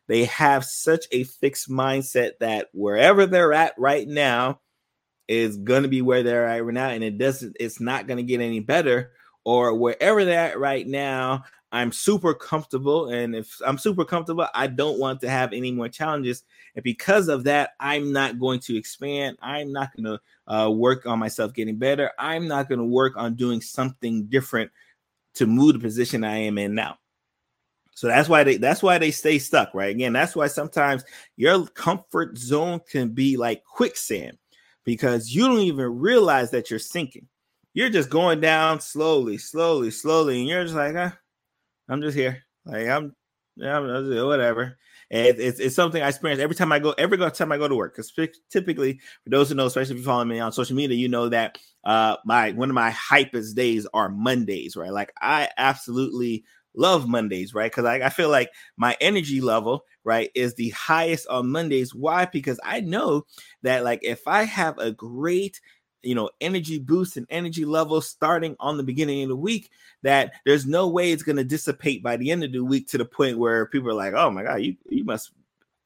They 0.06 0.24
have 0.24 0.64
such 0.64 1.06
a 1.12 1.24
fixed 1.24 1.70
mindset 1.70 2.32
that 2.40 2.68
wherever 2.72 3.26
they're 3.26 3.52
at 3.52 3.74
right 3.78 4.06
now, 4.06 4.60
is 5.28 5.56
going 5.56 5.82
to 5.82 5.88
be 5.88 6.02
where 6.02 6.22
they're 6.22 6.46
at 6.46 6.64
right 6.64 6.74
now, 6.74 6.88
and 6.88 7.04
it 7.04 7.18
doesn't. 7.18 7.56
It's 7.60 7.80
not 7.80 8.06
going 8.06 8.18
to 8.18 8.22
get 8.22 8.40
any 8.40 8.60
better. 8.60 9.12
Or 9.46 9.74
wherever 9.74 10.24
they're 10.24 10.52
at 10.52 10.58
right 10.58 10.86
now, 10.86 11.44
I'm 11.74 11.90
super 11.90 12.34
comfortable, 12.34 13.08
and 13.08 13.34
if 13.34 13.60
I'm 13.66 13.78
super 13.78 14.04
comfortable, 14.04 14.46
I 14.54 14.68
don't 14.68 15.00
want 15.00 15.20
to 15.22 15.28
have 15.28 15.52
any 15.52 15.72
more 15.72 15.88
challenges. 15.88 16.44
And 16.76 16.84
because 16.84 17.26
of 17.26 17.42
that, 17.44 17.70
I'm 17.80 18.12
not 18.12 18.38
going 18.38 18.60
to 18.60 18.76
expand. 18.76 19.38
I'm 19.42 19.72
not 19.72 19.90
going 19.96 20.04
to 20.04 20.54
uh, 20.54 20.70
work 20.70 21.04
on 21.04 21.18
myself 21.18 21.52
getting 21.52 21.74
better. 21.76 22.12
I'm 22.16 22.46
not 22.46 22.68
going 22.68 22.78
to 22.78 22.84
work 22.84 23.14
on 23.16 23.34
doing 23.34 23.60
something 23.60 24.26
different 24.26 24.70
to 25.34 25.46
move 25.48 25.72
the 25.72 25.80
position 25.80 26.22
I 26.22 26.36
am 26.36 26.58
in 26.58 26.76
now. 26.76 26.98
So 27.96 28.06
that's 28.06 28.28
why 28.28 28.44
they 28.44 28.56
that's 28.56 28.82
why 28.82 28.98
they 28.98 29.10
stay 29.10 29.40
stuck, 29.40 29.74
right? 29.74 29.90
Again, 29.90 30.12
that's 30.12 30.36
why 30.36 30.46
sometimes 30.46 31.04
your 31.36 31.66
comfort 31.66 32.38
zone 32.38 32.82
can 32.88 33.08
be 33.08 33.36
like 33.36 33.64
quicksand 33.64 34.38
because 34.84 35.34
you 35.34 35.44
don't 35.48 35.58
even 35.58 35.98
realize 35.98 36.52
that 36.52 36.70
you're 36.70 36.78
sinking. 36.78 37.26
You're 37.72 37.90
just 37.90 38.10
going 38.10 38.40
down 38.40 38.80
slowly, 38.80 39.38
slowly, 39.38 39.90
slowly, 39.90 40.38
and 40.38 40.48
you're 40.48 40.62
just 40.62 40.76
like, 40.76 40.94
ah, 40.96 41.18
I'm 41.88 42.02
just 42.02 42.16
here. 42.16 42.42
Like 42.64 42.88
I'm, 42.88 43.14
yeah, 43.56 43.78
whatever. 44.24 44.76
And 45.10 45.26
it's, 45.38 45.60
it's 45.60 45.76
something 45.76 46.02
I 46.02 46.08
experience 46.08 46.40
every 46.40 46.56
time 46.56 46.72
I 46.72 46.78
go, 46.78 46.92
every 46.98 47.18
time 47.30 47.52
I 47.52 47.58
go 47.58 47.68
to 47.68 47.74
work. 47.76 47.94
Because 47.94 48.12
typically, 48.50 49.00
for 49.22 49.30
those 49.30 49.48
who 49.48 49.54
know, 49.54 49.66
especially 49.66 49.94
if 49.94 50.00
you 50.00 50.04
follow 50.04 50.24
me 50.24 50.40
on 50.40 50.52
social 50.52 50.76
media, 50.76 50.96
you 50.96 51.08
know 51.08 51.28
that 51.28 51.58
uh 51.84 52.16
my 52.24 52.52
one 52.52 52.70
of 52.70 52.74
my 52.74 52.90
hypest 52.90 53.54
days 53.54 53.86
are 53.94 54.08
Mondays, 54.08 54.76
right? 54.76 54.92
Like 54.92 55.12
I 55.20 55.50
absolutely 55.56 56.44
love 56.74 57.08
Mondays, 57.08 57.54
right? 57.54 57.70
Because 57.70 57.84
I, 57.84 57.96
I 58.06 58.08
feel 58.08 58.28
like 58.30 58.50
my 58.76 58.96
energy 59.00 59.40
level, 59.40 59.84
right, 60.02 60.30
is 60.34 60.54
the 60.54 60.70
highest 60.70 61.26
on 61.28 61.50
Mondays. 61.50 61.94
Why? 61.94 62.24
Because 62.26 62.58
I 62.64 62.80
know 62.80 63.26
that, 63.62 63.84
like, 63.84 64.00
if 64.02 64.26
I 64.26 64.44
have 64.44 64.78
a 64.78 64.90
great 64.90 65.60
you 66.04 66.14
know 66.14 66.30
energy 66.40 66.78
boost 66.78 67.16
and 67.16 67.26
energy 67.30 67.64
level 67.64 68.00
starting 68.00 68.56
on 68.60 68.76
the 68.76 68.82
beginning 68.82 69.22
of 69.22 69.28
the 69.28 69.36
week 69.36 69.70
that 70.02 70.32
there's 70.44 70.66
no 70.66 70.88
way 70.88 71.12
it's 71.12 71.22
going 71.22 71.36
to 71.36 71.44
dissipate 71.44 72.02
by 72.02 72.16
the 72.16 72.30
end 72.30 72.44
of 72.44 72.52
the 72.52 72.64
week 72.64 72.88
to 72.88 72.98
the 72.98 73.04
point 73.04 73.38
where 73.38 73.66
people 73.66 73.88
are 73.88 73.94
like 73.94 74.14
oh 74.14 74.30
my 74.30 74.42
god 74.42 74.56
you 74.56 74.76
you 74.88 75.04
must 75.04 75.32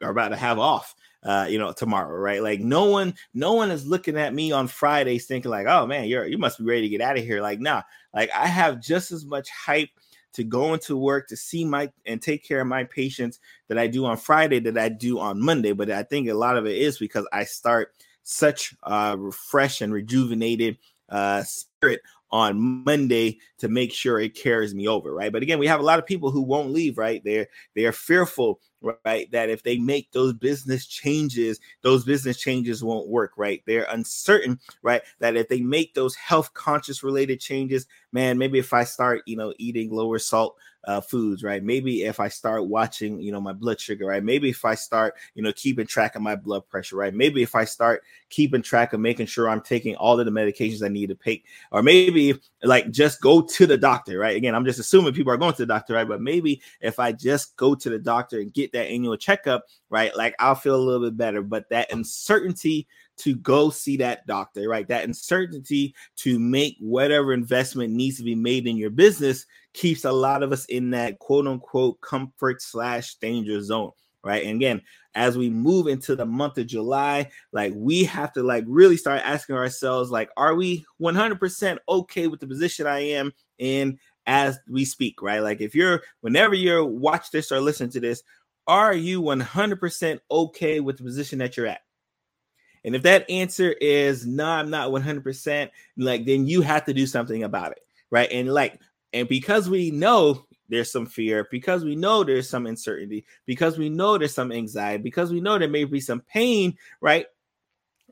are 0.02 0.10
about 0.10 0.28
to 0.28 0.36
have 0.36 0.58
off 0.58 0.94
uh 1.24 1.46
you 1.48 1.58
know 1.58 1.72
tomorrow 1.72 2.16
right 2.16 2.42
like 2.42 2.60
no 2.60 2.84
one 2.84 3.14
no 3.34 3.54
one 3.54 3.70
is 3.70 3.86
looking 3.86 4.16
at 4.16 4.34
me 4.34 4.52
on 4.52 4.68
fridays 4.68 5.26
thinking 5.26 5.50
like 5.50 5.66
oh 5.66 5.86
man 5.86 6.06
you're 6.06 6.26
you 6.26 6.38
must 6.38 6.58
be 6.58 6.64
ready 6.64 6.82
to 6.82 6.88
get 6.88 7.00
out 7.00 7.18
of 7.18 7.24
here 7.24 7.40
like 7.40 7.58
nah 7.58 7.82
like 8.14 8.30
i 8.34 8.46
have 8.46 8.80
just 8.80 9.10
as 9.10 9.24
much 9.24 9.48
hype 9.50 9.90
to 10.32 10.44
go 10.44 10.74
into 10.74 10.96
work 10.96 11.26
to 11.28 11.36
see 11.36 11.64
my 11.64 11.90
and 12.06 12.22
take 12.22 12.44
care 12.44 12.60
of 12.60 12.66
my 12.66 12.84
patients 12.84 13.40
that 13.68 13.78
I 13.78 13.86
do 13.86 14.04
on 14.04 14.16
Friday 14.16 14.60
that 14.60 14.78
I 14.78 14.88
do 14.88 15.18
on 15.18 15.40
Monday. 15.40 15.72
But 15.72 15.90
I 15.90 16.02
think 16.02 16.28
a 16.28 16.34
lot 16.34 16.56
of 16.56 16.66
it 16.66 16.76
is 16.76 16.98
because 16.98 17.26
I 17.32 17.44
start 17.44 17.92
such 18.28 18.74
uh 18.82 19.16
refresh 19.18 19.80
and 19.80 19.90
rejuvenated 19.90 20.76
uh 21.08 21.42
spirit 21.42 22.02
on 22.30 22.84
Monday 22.84 23.38
to 23.56 23.68
make 23.68 23.92
sure 23.92 24.20
it 24.20 24.34
carries 24.34 24.74
me 24.74 24.86
over, 24.86 25.14
right? 25.14 25.32
But 25.32 25.42
again, 25.42 25.58
we 25.58 25.66
have 25.66 25.80
a 25.80 25.84
lot 25.84 25.98
of 25.98 26.04
people 26.04 26.30
who 26.30 26.42
won't 26.42 26.70
leave, 26.70 26.98
right? 26.98 27.22
They're 27.24 27.46
they're 27.74 27.92
fearful, 27.92 28.60
right, 29.04 29.30
that 29.32 29.48
if 29.48 29.62
they 29.62 29.78
make 29.78 30.12
those 30.12 30.34
business 30.34 30.86
changes, 30.86 31.58
those 31.80 32.04
business 32.04 32.38
changes 32.38 32.84
won't 32.84 33.08
work, 33.08 33.32
right? 33.36 33.62
They're 33.66 33.86
uncertain, 33.90 34.60
right, 34.82 35.00
that 35.20 35.36
if 35.36 35.48
they 35.48 35.60
make 35.60 35.94
those 35.94 36.14
health 36.16 36.52
conscious 36.52 37.02
related 37.02 37.40
changes, 37.40 37.86
man, 38.12 38.36
maybe 38.36 38.58
if 38.58 38.74
I 38.74 38.84
start, 38.84 39.22
you 39.24 39.36
know, 39.36 39.54
eating 39.58 39.90
lower 39.90 40.18
salt 40.18 40.56
uh, 40.88 41.02
foods, 41.02 41.44
right? 41.44 41.62
Maybe 41.62 42.04
if 42.04 42.18
I 42.18 42.28
start 42.28 42.66
watching, 42.66 43.20
you 43.20 43.30
know, 43.30 43.42
my 43.42 43.52
blood 43.52 43.78
sugar, 43.78 44.06
right? 44.06 44.24
Maybe 44.24 44.48
if 44.48 44.64
I 44.64 44.74
start, 44.74 45.16
you 45.34 45.42
know, 45.42 45.52
keeping 45.52 45.86
track 45.86 46.16
of 46.16 46.22
my 46.22 46.34
blood 46.34 46.66
pressure, 46.66 46.96
right? 46.96 47.12
Maybe 47.12 47.42
if 47.42 47.54
I 47.54 47.66
start 47.66 48.02
keeping 48.30 48.62
track 48.62 48.94
of 48.94 49.00
making 49.00 49.26
sure 49.26 49.50
I'm 49.50 49.60
taking 49.60 49.96
all 49.96 50.18
of 50.18 50.24
the 50.24 50.32
medications 50.32 50.82
I 50.82 50.88
need 50.88 51.10
to 51.10 51.14
take, 51.14 51.44
or 51.72 51.82
maybe 51.82 52.40
like 52.62 52.90
just 52.90 53.20
go 53.20 53.42
to 53.42 53.66
the 53.66 53.76
doctor, 53.76 54.18
right? 54.18 54.34
Again, 54.34 54.54
I'm 54.54 54.64
just 54.64 54.78
assuming 54.78 55.12
people 55.12 55.30
are 55.30 55.36
going 55.36 55.52
to 55.52 55.66
the 55.66 55.66
doctor, 55.66 55.92
right? 55.92 56.08
But 56.08 56.22
maybe 56.22 56.62
if 56.80 56.98
I 56.98 57.12
just 57.12 57.54
go 57.56 57.74
to 57.74 57.90
the 57.90 57.98
doctor 57.98 58.40
and 58.40 58.50
get 58.54 58.72
that 58.72 58.86
annual 58.86 59.18
checkup, 59.18 59.66
right? 59.90 60.16
Like 60.16 60.36
I'll 60.38 60.54
feel 60.54 60.76
a 60.76 60.80
little 60.80 61.06
bit 61.06 61.18
better. 61.18 61.42
But 61.42 61.68
that 61.68 61.92
uncertainty 61.92 62.88
to 63.18 63.34
go 63.36 63.70
see 63.70 63.96
that 63.98 64.26
doctor, 64.26 64.68
right? 64.68 64.88
That 64.88 65.04
uncertainty 65.04 65.94
to 66.18 66.38
make 66.38 66.76
whatever 66.80 67.32
investment 67.32 67.92
needs 67.92 68.16
to 68.18 68.24
be 68.24 68.34
made 68.34 68.66
in 68.66 68.76
your 68.76 68.90
business 68.90 69.46
keeps 69.74 70.04
a 70.04 70.12
lot 70.12 70.42
of 70.42 70.52
us 70.52 70.64
in 70.66 70.90
that 70.90 71.18
quote 71.18 71.46
unquote 71.46 72.00
comfort 72.00 72.62
slash 72.62 73.16
danger 73.16 73.62
zone, 73.62 73.90
right? 74.24 74.44
And 74.44 74.56
again, 74.56 74.82
as 75.14 75.36
we 75.36 75.50
move 75.50 75.88
into 75.88 76.14
the 76.14 76.26
month 76.26 76.58
of 76.58 76.66
July, 76.66 77.30
like 77.52 77.72
we 77.76 78.04
have 78.04 78.32
to 78.34 78.42
like 78.42 78.64
really 78.66 78.96
start 78.96 79.22
asking 79.24 79.56
ourselves, 79.56 80.10
like, 80.10 80.30
are 80.36 80.54
we 80.54 80.84
100% 81.00 81.78
okay 81.88 82.26
with 82.28 82.40
the 82.40 82.46
position 82.46 82.86
I 82.86 83.00
am 83.00 83.32
in 83.58 83.98
as 84.26 84.58
we 84.68 84.84
speak, 84.84 85.22
right? 85.22 85.40
Like 85.40 85.60
if 85.60 85.74
you're 85.74 86.02
whenever 86.20 86.54
you're 86.54 86.84
watch 86.84 87.30
this 87.30 87.50
or 87.50 87.60
listen 87.60 87.90
to 87.90 88.00
this, 88.00 88.22
are 88.68 88.94
you 88.94 89.22
100% 89.22 90.20
okay 90.30 90.80
with 90.80 90.98
the 90.98 91.02
position 91.02 91.38
that 91.38 91.56
you're 91.56 91.66
at? 91.66 91.80
And 92.88 92.96
if 92.96 93.02
that 93.02 93.28
answer 93.28 93.72
is 93.82 94.26
no, 94.26 94.46
I'm 94.46 94.70
not 94.70 94.90
100%, 94.90 95.68
like 95.98 96.24
then 96.24 96.46
you 96.46 96.62
have 96.62 96.86
to 96.86 96.94
do 96.94 97.06
something 97.06 97.42
about 97.42 97.72
it, 97.72 97.84
right? 98.08 98.32
And 98.32 98.48
like, 98.48 98.80
and 99.12 99.28
because 99.28 99.68
we 99.68 99.90
know 99.90 100.46
there's 100.70 100.90
some 100.90 101.04
fear, 101.04 101.46
because 101.50 101.84
we 101.84 101.94
know 101.94 102.24
there's 102.24 102.48
some 102.48 102.64
uncertainty, 102.64 103.26
because 103.44 103.76
we 103.76 103.90
know 103.90 104.16
there's 104.16 104.34
some 104.34 104.50
anxiety, 104.50 105.02
because 105.02 105.30
we 105.30 105.38
know 105.38 105.58
there 105.58 105.68
may 105.68 105.84
be 105.84 106.00
some 106.00 106.22
pain, 106.22 106.78
right? 107.02 107.26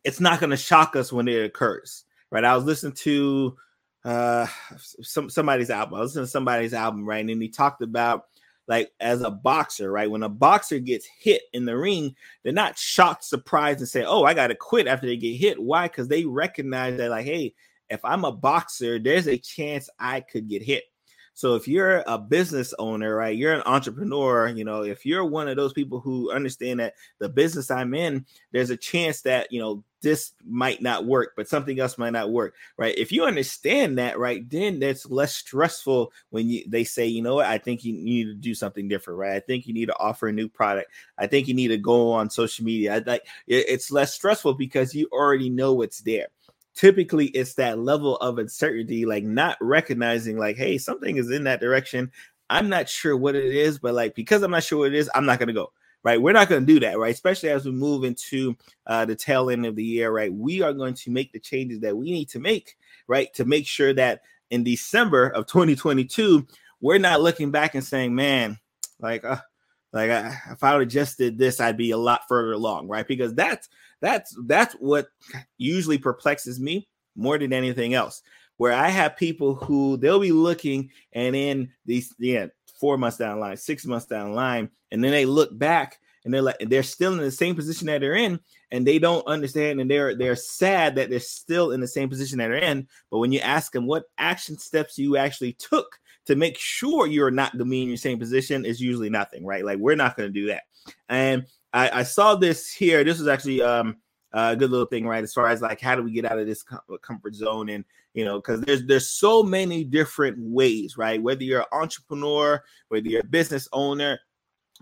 It's 0.05 0.21
not 0.21 0.41
going 0.41 0.51
to 0.51 0.59
shock 0.59 0.95
us 0.95 1.11
when 1.11 1.27
it 1.27 1.43
occurs, 1.43 2.05
right? 2.31 2.45
I 2.45 2.55
was 2.55 2.67
listening 2.67 2.93
to 2.97 3.57
uh 4.05 4.47
some 4.77 5.31
somebody's 5.31 5.71
album. 5.71 5.95
I 5.95 6.01
was 6.01 6.11
listening 6.11 6.27
to 6.27 6.31
somebody's 6.31 6.75
album, 6.75 7.07
right? 7.07 7.27
And 7.27 7.41
he 7.41 7.49
talked 7.49 7.81
about 7.81 8.27
like 8.69 8.91
as 9.01 9.23
a 9.23 9.31
boxer, 9.31 9.91
right? 9.91 10.11
When 10.11 10.23
a 10.23 10.29
boxer 10.29 10.79
gets 10.79 11.07
hit 11.07 11.43
in 11.53 11.65
the 11.65 11.77
ring, 11.77 12.15
they're 12.43 12.53
not 12.53 12.79
shocked, 12.79 13.25
surprised, 13.25 13.81
and 13.81 13.89
say, 13.89 14.05
"Oh, 14.05 14.25
I 14.25 14.35
got 14.35 14.49
to 14.49 14.55
quit 14.55 14.87
after 14.87 15.07
they 15.07 15.17
get 15.17 15.37
hit." 15.37 15.63
Why? 15.63 15.89
Because 15.89 16.09
they 16.09 16.25
recognize 16.25 16.97
that, 16.99 17.11
like, 17.11 17.27
hey, 17.27 17.55
if 17.89 18.05
I'm 18.05 18.25
a 18.25 18.33
boxer, 18.33 18.99
there's 18.99 19.29
a 19.29 19.39
chance 19.39 19.89
I 19.99 20.21
could 20.21 20.49
get 20.49 20.63
hit. 20.63 20.85
So 21.37 21.55
if 21.55 21.69
you're 21.69 22.03
a 22.07 22.17
business 22.17 22.73
owner, 22.79 23.15
right, 23.15 23.37
you're 23.37 23.53
an 23.53 23.63
entrepreneur, 23.67 24.49
you 24.49 24.65
know, 24.65 24.85
if 24.85 25.05
you're 25.05 25.23
one 25.23 25.49
of 25.49 25.57
those 25.57 25.75
people 25.75 26.01
who 26.01 26.33
understand 26.33 26.81
that 26.81 26.95
the 27.19 27.29
business 27.29 27.71
I'm 27.71 27.93
in, 27.93 28.25
there's 28.53 28.71
a 28.71 28.77
chance 28.77 29.21
that, 29.21 29.53
you 29.53 29.61
know, 29.61 29.85
this 30.01 30.33
might 30.47 30.81
not 30.81 31.05
work, 31.05 31.35
but 31.37 31.47
something 31.47 31.79
else 31.79 31.99
might 31.99 32.15
not 32.15 32.31
work, 32.31 32.55
right? 32.79 32.97
If 32.97 33.13
you 33.13 33.25
understand 33.25 33.99
that, 33.99 34.19
right, 34.19 34.49
then 34.49 34.81
that's 34.81 35.11
less 35.11 35.35
stressful 35.35 36.11
when 36.31 36.49
you 36.49 36.65
they 36.69 36.85
say, 36.85 37.07
you 37.07 37.21
know 37.21 37.35
what, 37.35 37.47
I 37.47 37.59
think 37.59 37.85
you 37.85 37.93
need 37.93 38.25
to 38.25 38.35
do 38.35 38.55
something 38.55 38.89
different, 38.89 39.19
right? 39.19 39.37
I 39.37 39.41
think 39.41 39.67
you 39.67 39.75
need 39.75 39.87
to 39.87 39.99
offer 39.99 40.29
a 40.29 40.33
new 40.33 40.49
product. 40.49 40.91
I 41.19 41.27
think 41.27 41.49
you 41.49 41.55
need 41.55 41.69
to 41.69 41.77
go 41.77 42.13
on 42.13 42.31
social 42.31 42.65
media. 42.65 42.95
I 42.95 42.99
like 43.01 43.27
it's 43.47 43.91
less 43.91 44.15
stressful 44.15 44.55
because 44.55 44.95
you 44.95 45.07
already 45.13 45.51
know 45.51 45.75
what's 45.75 46.01
there 46.01 46.29
typically 46.77 47.27
it's 47.29 47.55
that 47.55 47.79
level 47.81 48.17
of 48.19 48.39
uncertainty, 48.39 49.05
like 49.07 49.25
not 49.25 49.57
recognizing, 49.61 50.39
like, 50.39 50.57
hey, 50.57 50.79
something 50.79 51.17
is 51.17 51.31
in 51.31 51.45
that 51.45 51.61
direction. 51.61 52.13
I'm 52.49 52.69
not 52.69 52.89
sure 52.89 53.17
what 53.17 53.35
it 53.35 53.45
is, 53.45 53.79
but 53.81 53.95
like 53.95 54.15
because 54.15 54.43
I'm 54.43 54.53
not 54.53 54.63
sure 54.63 54.81
what 54.81 54.93
it 54.93 54.95
is, 54.95 55.11
I'm 55.15 55.27
not 55.27 55.41
gonna 55.41 55.53
go. 55.53 55.73
Right, 56.05 56.23
we're 56.23 56.33
not 56.33 56.49
going 56.49 56.65
to 56.65 56.73
do 56.73 56.79
that, 56.81 57.01
right? 57.01 57.13
Especially 57.13 57.49
as 57.49 57.65
we 57.65 57.73
move 57.73 58.05
into 58.05 58.57
uh, 58.87 59.07
the 59.07 59.17
tail 59.17 59.51
end 59.51 59.67
of 59.67 59.75
the 59.75 59.83
year, 59.83 60.13
right? 60.13 60.33
We 60.33 60.63
are 60.63 60.73
going 60.73 60.95
to 60.95 61.11
make 61.11 61.33
the 61.33 61.41
changes 61.41 61.81
that 61.81 61.97
we 61.97 62.13
need 62.13 62.29
to 62.29 62.39
make, 62.39 62.77
right, 63.09 63.35
to 63.35 63.45
make 63.45 63.67
sure 63.67 63.93
that 63.95 64.21
in 64.51 64.63
December 64.63 65.27
of 65.31 65.47
2022, 65.47 66.47
we're 66.81 66.99
not 66.99 67.23
looking 67.23 67.51
back 67.51 67.75
and 67.75 67.83
saying, 67.83 68.15
"Man, 68.15 68.57
like, 69.01 69.25
uh, 69.25 69.39
like 69.97 70.11
I, 70.11 70.39
if 70.53 70.63
I 70.63 70.75
would 70.75 70.83
have 70.83 70.93
just 70.93 71.17
did 71.17 71.39
this, 71.39 71.59
I'd 71.59 71.79
be 71.79 71.91
a 71.91 71.97
lot 71.97 72.29
further 72.29 72.53
along, 72.53 72.89
right? 72.89 73.09
Because 73.09 73.35
that's 73.35 73.69
that's 74.01 74.37
that's 74.47 74.75
what 74.75 75.09
usually 75.57 75.99
perplexes 75.99 76.61
me 76.61 76.87
more 77.17 77.39
than 77.39 77.53
anything 77.53 77.95
else. 77.95 78.23
Where 78.59 78.75
I 78.75 78.89
have 78.89 79.17
people 79.17 79.55
who 79.55 79.97
they'll 79.97 80.21
be 80.21 80.33
looking 80.33 80.91
and 81.13 81.35
in 81.35 81.71
these 81.87 82.15
yeah 82.19 82.47
four 82.79 82.99
months 82.99 83.17
down 83.17 83.41
line, 83.41 83.57
six 83.57 83.87
months 83.87 84.07
down 84.07 84.35
line, 84.35 84.71
and 84.93 85.03
then 85.03 85.13
they 85.13 85.25
look 85.25 85.57
back 85.57 85.99
and 86.25 86.35
they're 86.35 86.43
like 86.43 86.59
they're 86.61 86.83
still 86.83 87.13
in 87.13 87.19
the 87.19 87.31
same 87.31 87.55
position 87.57 87.87
that 87.87 88.03
they're 88.03 88.15
in, 88.17 88.39
and 88.71 88.87
they 88.87 88.99
don't 88.99 89.27
understand 89.27 89.81
and 89.81 89.91
they're 89.91 90.15
they're 90.15 90.37
sad 90.37 90.97
that 90.97 91.09
they're 91.09 91.21
still 91.21 91.73
in 91.73 91.81
the 91.81 91.89
same 91.89 92.11
position 92.11 92.37
that 92.37 92.49
they're 92.49 92.57
in. 92.57 92.87
But 93.11 93.19
when 93.19 93.33
you 93.33 93.41
ask 93.41 93.73
them 93.73 93.87
what 93.87 94.05
action 94.19 94.59
steps 94.59 94.99
you 94.99 95.17
actually 95.17 95.55
took 95.55 95.99
to 96.27 96.37
make 96.37 96.59
sure 96.59 97.07
you're 97.07 97.31
not 97.31 97.57
to 97.57 97.65
be 97.65 97.83
in 97.83 97.89
your 97.89 97.97
same 97.97 98.19
position 98.19 98.65
is 98.65 98.81
usually 98.81 99.11
nothing, 99.11 99.45
right? 99.45 99.65
Like 99.65 99.79
we're 99.79 99.97
not 99.97 100.17
going 100.17 100.29
to 100.29 100.41
do 100.41 100.49
that. 100.49 100.65
And 101.09 101.47
I, 101.73 102.01
I, 102.01 102.03
saw 102.03 102.35
this 102.35 102.73
here. 102.73 103.05
This 103.05 103.19
was 103.19 103.29
actually 103.29 103.63
um, 103.63 103.97
a 104.33 104.57
good 104.57 104.71
little 104.71 104.87
thing, 104.87 105.07
right? 105.07 105.23
As 105.23 105.33
far 105.33 105.49
as 105.49 105.63
like 105.63 105.81
how 105.81 105.95
do 105.95 106.03
we 106.03 106.13
get 106.13 106.25
out 106.25 106.39
of 106.39 106.47
this 106.47 106.65
comfort 107.03 107.35
zone, 107.35 107.69
and 107.69 107.85
you 108.15 108.25
know, 108.25 108.37
because 108.37 108.61
there's 108.63 108.85
there's 108.87 109.11
so 109.11 109.43
many 109.43 109.85
different 109.85 110.37
ways, 110.39 110.97
right? 110.97 111.23
Whether 111.23 111.45
you're 111.45 111.61
an 111.61 111.67
entrepreneur, 111.73 112.63
whether 112.89 113.09
you're 113.09 113.21
a 113.21 113.27
business 113.27 113.69
owner, 113.73 114.19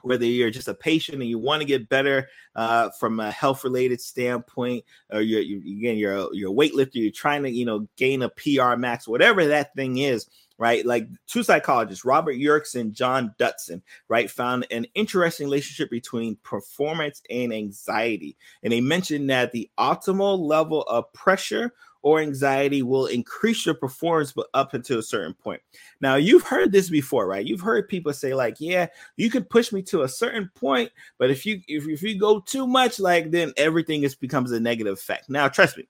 whether 0.04 0.24
you're 0.24 0.50
just 0.50 0.68
a 0.68 0.74
patient 0.74 1.20
and 1.20 1.28
you 1.28 1.38
want 1.38 1.60
to 1.60 1.66
get 1.66 1.88
better 1.88 2.28
uh, 2.54 2.90
from 3.00 3.20
a 3.20 3.30
health 3.30 3.64
related 3.64 4.00
standpoint, 4.00 4.84
or 5.10 5.20
you're, 5.20 5.40
you 5.40 5.58
again 5.78 5.96
you're 5.96 6.16
a, 6.16 6.28
you're 6.32 6.50
a 6.50 6.54
weightlifter, 6.54 6.94
you're 6.94 7.10
trying 7.10 7.42
to 7.42 7.50
you 7.50 7.64
know 7.64 7.88
gain 7.96 8.22
a 8.22 8.28
PR 8.28 8.76
max, 8.76 9.08
whatever 9.08 9.46
that 9.46 9.74
thing 9.74 9.98
is, 9.98 10.26
right? 10.58 10.84
Like 10.84 11.08
two 11.26 11.42
psychologists, 11.42 12.04
Robert 12.04 12.36
Yerkes 12.36 12.74
and 12.74 12.92
John 12.94 13.34
Dodson, 13.38 13.82
right, 14.08 14.30
found 14.30 14.66
an 14.70 14.86
interesting 14.94 15.46
relationship 15.46 15.90
between 15.90 16.36
performance 16.42 17.22
and 17.30 17.52
anxiety. 17.52 18.36
And 18.62 18.72
they 18.72 18.80
mentioned 18.80 19.30
that 19.30 19.52
the 19.52 19.70
optimal 19.78 20.38
level 20.38 20.82
of 20.82 21.12
pressure 21.12 21.72
or 22.04 22.20
anxiety 22.20 22.82
will 22.82 23.06
increase 23.06 23.64
your 23.64 23.74
performance, 23.74 24.30
but 24.30 24.46
up 24.52 24.74
until 24.74 24.98
a 24.98 25.02
certain 25.02 25.32
point. 25.32 25.62
Now, 26.02 26.16
you've 26.16 26.42
heard 26.42 26.70
this 26.70 26.90
before, 26.90 27.26
right? 27.26 27.46
You've 27.46 27.62
heard 27.62 27.88
people 27.88 28.12
say, 28.12 28.34
like, 28.34 28.56
yeah, 28.60 28.88
you 29.16 29.30
can 29.30 29.42
push 29.42 29.72
me 29.72 29.80
to 29.84 30.02
a 30.02 30.08
certain 30.08 30.50
point, 30.54 30.92
but 31.16 31.30
if 31.30 31.46
you 31.46 31.62
if, 31.66 31.88
if 31.88 32.02
you 32.02 32.18
go 32.18 32.40
too 32.40 32.66
much, 32.66 33.00
like 33.00 33.30
then 33.30 33.54
everything 33.56 34.02
is 34.02 34.14
becomes 34.14 34.52
a 34.52 34.60
negative 34.60 34.92
effect. 34.92 35.30
Now, 35.30 35.48
trust 35.48 35.78
me, 35.78 35.88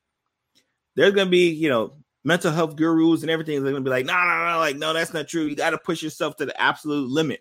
there's 0.95 1.15
gonna 1.15 1.29
be, 1.29 1.51
you 1.51 1.69
know, 1.69 1.95
mental 2.23 2.53
health 2.53 2.77
gurus 2.77 3.23
and 3.23 3.31
everything 3.31 3.65
they're 3.65 3.73
gonna 3.73 3.83
be 3.85 3.91
like, 3.91 4.07
no, 4.07 4.15
no, 4.15 4.53
no, 4.53 4.59
like, 4.59 4.77
no, 4.77 4.93
that's 4.93 5.13
not 5.13 5.27
true. 5.27 5.47
You 5.47 5.57
got 5.57 5.71
to 5.71 5.79
push 5.79 6.01
yourself 6.01 6.37
to 6.37 6.47
the 6.47 6.59
absolute 6.63 7.11
limit. 7.11 7.41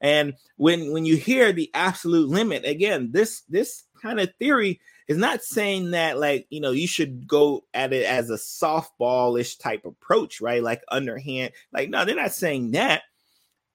And 0.00 0.32
when 0.56 0.92
when 0.92 1.04
you 1.04 1.16
hear 1.16 1.52
the 1.52 1.70
absolute 1.74 2.30
limit, 2.30 2.64
again, 2.64 3.10
this 3.12 3.42
this 3.50 3.84
kind 4.00 4.18
of 4.18 4.34
theory 4.38 4.80
is 5.08 5.18
not 5.18 5.42
saying 5.42 5.90
that 5.92 6.18
like 6.18 6.46
you 6.50 6.60
know 6.60 6.70
you 6.70 6.86
should 6.86 7.26
go 7.26 7.64
at 7.74 7.92
it 7.92 8.06
as 8.06 8.30
a 8.30 8.34
softballish 8.34 9.58
type 9.58 9.84
approach, 9.84 10.40
right? 10.40 10.62
Like 10.62 10.82
underhand. 10.88 11.52
Like, 11.72 11.90
no, 11.90 12.04
they're 12.04 12.16
not 12.16 12.32
saying 12.32 12.72
that. 12.72 13.02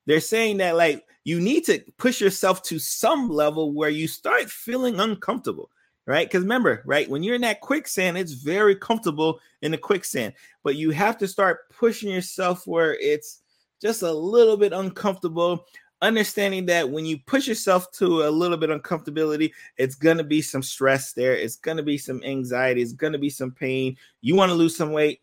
They're 0.06 0.20
saying 0.20 0.58
that 0.58 0.76
like 0.76 1.06
you 1.24 1.40
need 1.40 1.66
to 1.66 1.80
push 1.98 2.22
yourself 2.22 2.64
to 2.64 2.80
some 2.80 3.30
level 3.30 3.74
where 3.74 3.90
you 3.90 4.08
start 4.08 4.50
feeling 4.50 5.00
uncomfortable 5.00 5.70
right? 6.10 6.28
Because 6.28 6.42
remember, 6.42 6.82
right, 6.88 7.08
when 7.08 7.22
you're 7.22 7.36
in 7.36 7.42
that 7.42 7.62
quicksand, 7.62 8.18
it's 8.18 8.32
very 8.32 8.76
comfortable 8.76 9.40
in 9.62 9.72
the 9.72 9.78
quicksand, 9.78 10.34
but 10.64 10.76
you 10.76 10.90
have 10.90 11.20
to 11.20 11.28
start 11.28 11.70
pushing 11.70 12.10
yourself 12.10 12.66
where 12.66 12.96
it's 12.96 13.44
just 13.80 14.02
a 14.02 14.12
little 14.12 14.58
bit 14.58 14.74
uncomfortable. 14.74 15.66
Understanding 16.02 16.66
that 16.68 16.90
when 16.90 17.06
you 17.06 17.18
push 17.26 17.48
yourself 17.48 17.92
to 17.94 18.24
a 18.24 18.30
little 18.30 18.58
bit 18.58 18.70
of 18.70 18.82
uncomfortability, 18.82 19.52
it's 19.78 19.96
gonna 19.96 20.24
be 20.24 20.42
some 20.42 20.64
stress 20.64 21.12
there, 21.12 21.36
it's 21.36 21.58
gonna 21.58 21.84
be 21.84 21.98
some 21.98 22.24
anxiety, 22.24 22.82
it's 22.82 22.94
gonna 22.94 23.18
be 23.18 23.30
some 23.30 23.52
pain. 23.52 23.98
You 24.22 24.36
want 24.36 24.50
to 24.50 24.56
lose 24.56 24.78
some 24.78 24.92
weight, 24.94 25.22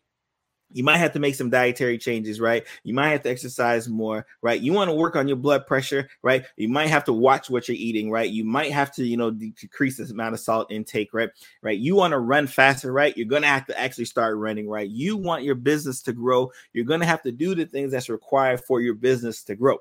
you 0.71 0.83
might 0.83 0.97
have 0.97 1.13
to 1.13 1.19
make 1.19 1.35
some 1.35 1.49
dietary 1.49 1.97
changes, 1.97 2.41
right? 2.41 2.65
You 2.83 2.93
might 2.93 3.09
have 3.09 3.23
to 3.23 3.29
exercise 3.29 3.87
more, 3.87 4.25
right? 4.41 4.59
You 4.59 4.73
want 4.73 4.89
to 4.89 4.93
work 4.93 5.15
on 5.15 5.27
your 5.27 5.37
blood 5.37 5.65
pressure, 5.65 6.09
right? 6.23 6.45
You 6.57 6.67
might 6.67 6.87
have 6.87 7.05
to 7.05 7.13
watch 7.13 7.49
what 7.49 7.67
you're 7.67 7.77
eating, 7.77 8.11
right? 8.11 8.29
You 8.29 8.43
might 8.43 8.71
have 8.71 8.91
to, 8.95 9.05
you 9.05 9.15
know, 9.15 9.31
decrease 9.31 9.97
the 9.97 10.03
amount 10.03 10.33
of 10.33 10.41
salt 10.41 10.71
intake, 10.71 11.13
right? 11.13 11.29
Right? 11.61 11.79
You 11.79 11.95
want 11.95 12.11
to 12.11 12.19
run 12.19 12.47
faster, 12.47 12.91
right? 12.91 13.15
You're 13.15 13.27
going 13.27 13.43
to 13.43 13.47
have 13.47 13.65
to 13.67 13.79
actually 13.79 14.05
start 14.05 14.37
running, 14.37 14.67
right? 14.69 14.89
You 14.89 15.15
want 15.15 15.43
your 15.43 15.55
business 15.55 16.01
to 16.03 16.13
grow. 16.13 16.51
You're 16.73 16.85
going 16.85 16.99
to 16.99 17.05
have 17.05 17.23
to 17.23 17.31
do 17.31 17.55
the 17.55 17.65
things 17.65 17.91
that's 17.93 18.09
required 18.09 18.61
for 18.61 18.81
your 18.81 18.95
business 18.95 19.43
to 19.45 19.55
grow, 19.55 19.77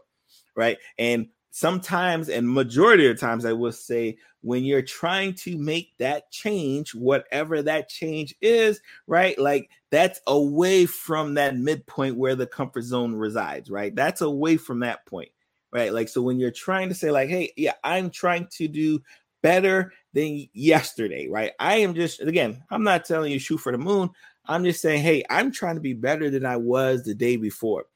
right? 0.56 0.78
And 0.98 1.28
sometimes 1.50 2.28
and 2.28 2.48
majority 2.48 3.06
of 3.08 3.18
times 3.18 3.44
I 3.44 3.52
will 3.52 3.72
say 3.72 4.18
when 4.42 4.64
you're 4.64 4.82
trying 4.82 5.32
to 5.34 5.56
make 5.56 5.96
that 5.98 6.30
change, 6.30 6.94
whatever 6.94 7.62
that 7.62 7.88
change 7.88 8.34
is, 8.42 8.80
right? 9.06 9.38
Like 9.38 9.70
that's 9.90 10.20
away 10.26 10.86
from 10.86 11.34
that 11.34 11.56
midpoint 11.56 12.16
where 12.16 12.34
the 12.34 12.46
comfort 12.46 12.82
zone 12.82 13.14
resides, 13.14 13.70
right? 13.70 13.94
That's 13.94 14.20
away 14.20 14.56
from 14.56 14.80
that 14.80 15.06
point, 15.06 15.30
right? 15.72 15.92
Like, 15.92 16.08
so 16.08 16.20
when 16.20 16.38
you're 16.38 16.50
trying 16.50 16.90
to 16.90 16.94
say, 16.94 17.10
like, 17.10 17.28
hey, 17.28 17.52
yeah, 17.56 17.72
I'm 17.82 18.10
trying 18.10 18.48
to 18.58 18.68
do 18.68 19.00
better 19.42 19.92
than 20.12 20.46
yesterday, 20.52 21.26
right? 21.28 21.52
I 21.58 21.76
am 21.76 21.94
just, 21.94 22.20
again, 22.20 22.62
I'm 22.70 22.84
not 22.84 23.04
telling 23.04 23.32
you 23.32 23.38
shoot 23.38 23.58
for 23.58 23.72
the 23.72 23.78
moon. 23.78 24.10
I'm 24.44 24.62
just 24.62 24.82
saying, 24.82 25.02
hey, 25.02 25.24
I'm 25.30 25.50
trying 25.50 25.76
to 25.76 25.80
be 25.80 25.94
better 25.94 26.30
than 26.30 26.44
I 26.44 26.56
was 26.56 27.02
the 27.02 27.14
day 27.14 27.36
before. 27.36 27.86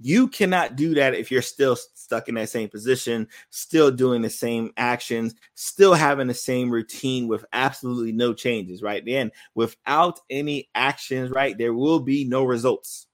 You 0.00 0.28
cannot 0.28 0.76
do 0.76 0.94
that 0.94 1.14
if 1.14 1.30
you're 1.30 1.42
still 1.42 1.76
stuck 1.76 2.28
in 2.28 2.34
that 2.36 2.48
same 2.48 2.68
position, 2.68 3.28
still 3.50 3.90
doing 3.90 4.22
the 4.22 4.30
same 4.30 4.72
actions, 4.76 5.34
still 5.54 5.94
having 5.94 6.26
the 6.28 6.34
same 6.34 6.70
routine 6.70 7.28
with 7.28 7.44
absolutely 7.52 8.12
no 8.12 8.32
changes, 8.32 8.82
right? 8.82 9.04
Then 9.04 9.30
without 9.54 10.20
any 10.30 10.68
actions, 10.74 11.30
right, 11.30 11.56
there 11.56 11.74
will 11.74 12.00
be 12.00 12.24
no 12.24 12.44
results. 12.44 13.06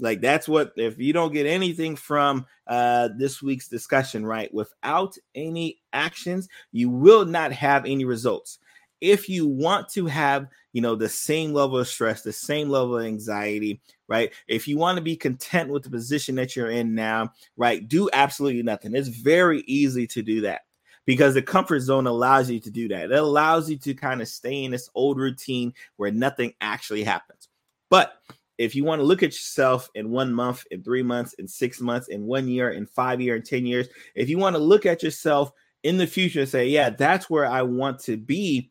Like 0.00 0.20
that's 0.20 0.48
what 0.48 0.72
if 0.76 0.98
you 0.98 1.12
don't 1.12 1.32
get 1.32 1.46
anything 1.46 1.96
from 1.96 2.46
uh 2.66 3.08
this 3.18 3.42
week's 3.42 3.68
discussion, 3.68 4.24
right? 4.24 4.52
Without 4.54 5.16
any 5.34 5.80
actions, 5.92 6.48
you 6.72 6.88
will 6.88 7.24
not 7.24 7.52
have 7.52 7.84
any 7.84 8.04
results 8.04 8.58
if 9.00 9.28
you 9.28 9.46
want 9.46 9.88
to 9.88 10.06
have 10.06 10.48
you 10.72 10.80
know 10.82 10.94
the 10.94 11.08
same 11.08 11.52
level 11.52 11.78
of 11.78 11.88
stress 11.88 12.22
the 12.22 12.32
same 12.32 12.68
level 12.68 12.98
of 12.98 13.04
anxiety 13.04 13.80
right? 14.08 14.32
If 14.46 14.66
you 14.66 14.78
want 14.78 14.96
to 14.96 15.02
be 15.02 15.16
content 15.16 15.70
with 15.70 15.82
the 15.82 15.90
position 15.90 16.34
that 16.36 16.56
you're 16.56 16.70
in 16.70 16.94
now 16.94 17.32
right 17.56 17.86
do 17.86 18.08
absolutely 18.12 18.62
nothing. 18.62 18.94
It's 18.94 19.08
very 19.08 19.62
easy 19.66 20.06
to 20.08 20.22
do 20.22 20.40
that 20.42 20.62
because 21.06 21.34
the 21.34 21.42
comfort 21.42 21.80
zone 21.80 22.06
allows 22.06 22.50
you 22.50 22.60
to 22.60 22.70
do 22.70 22.88
that. 22.88 23.10
It 23.10 23.18
allows 23.18 23.70
you 23.70 23.76
to 23.78 23.94
kind 23.94 24.20
of 24.20 24.28
stay 24.28 24.64
in 24.64 24.70
this 24.70 24.90
old 24.94 25.18
routine 25.18 25.72
where 25.96 26.10
nothing 26.10 26.54
actually 26.60 27.04
happens. 27.04 27.48
But 27.90 28.14
if 28.58 28.74
you 28.74 28.84
want 28.84 29.00
to 29.00 29.04
look 29.04 29.22
at 29.22 29.32
yourself 29.32 29.88
in 29.94 30.10
one 30.10 30.32
month 30.32 30.64
in 30.70 30.82
three 30.82 31.02
months 31.02 31.34
in 31.34 31.46
six 31.46 31.80
months 31.80 32.08
in 32.08 32.26
one 32.26 32.48
year 32.48 32.70
in 32.70 32.86
five 32.86 33.20
year 33.20 33.36
in 33.36 33.42
ten 33.42 33.64
years 33.64 33.86
if 34.16 34.28
you 34.28 34.36
want 34.36 34.56
to 34.56 34.60
look 34.60 34.84
at 34.84 35.00
yourself 35.00 35.52
in 35.84 35.96
the 35.96 36.08
future 36.08 36.40
and 36.40 36.48
say 36.48 36.66
yeah 36.66 36.90
that's 36.90 37.30
where 37.30 37.46
i 37.46 37.62
want 37.62 38.00
to 38.00 38.16
be 38.16 38.68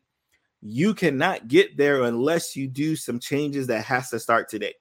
you 0.60 0.94
cannot 0.94 1.48
get 1.48 1.76
there 1.76 2.02
unless 2.02 2.56
you 2.56 2.66
do 2.66 2.96
some 2.96 3.18
changes 3.18 3.66
that 3.68 3.84
has 3.84 4.10
to 4.10 4.18
start 4.18 4.48
today. 4.48 4.74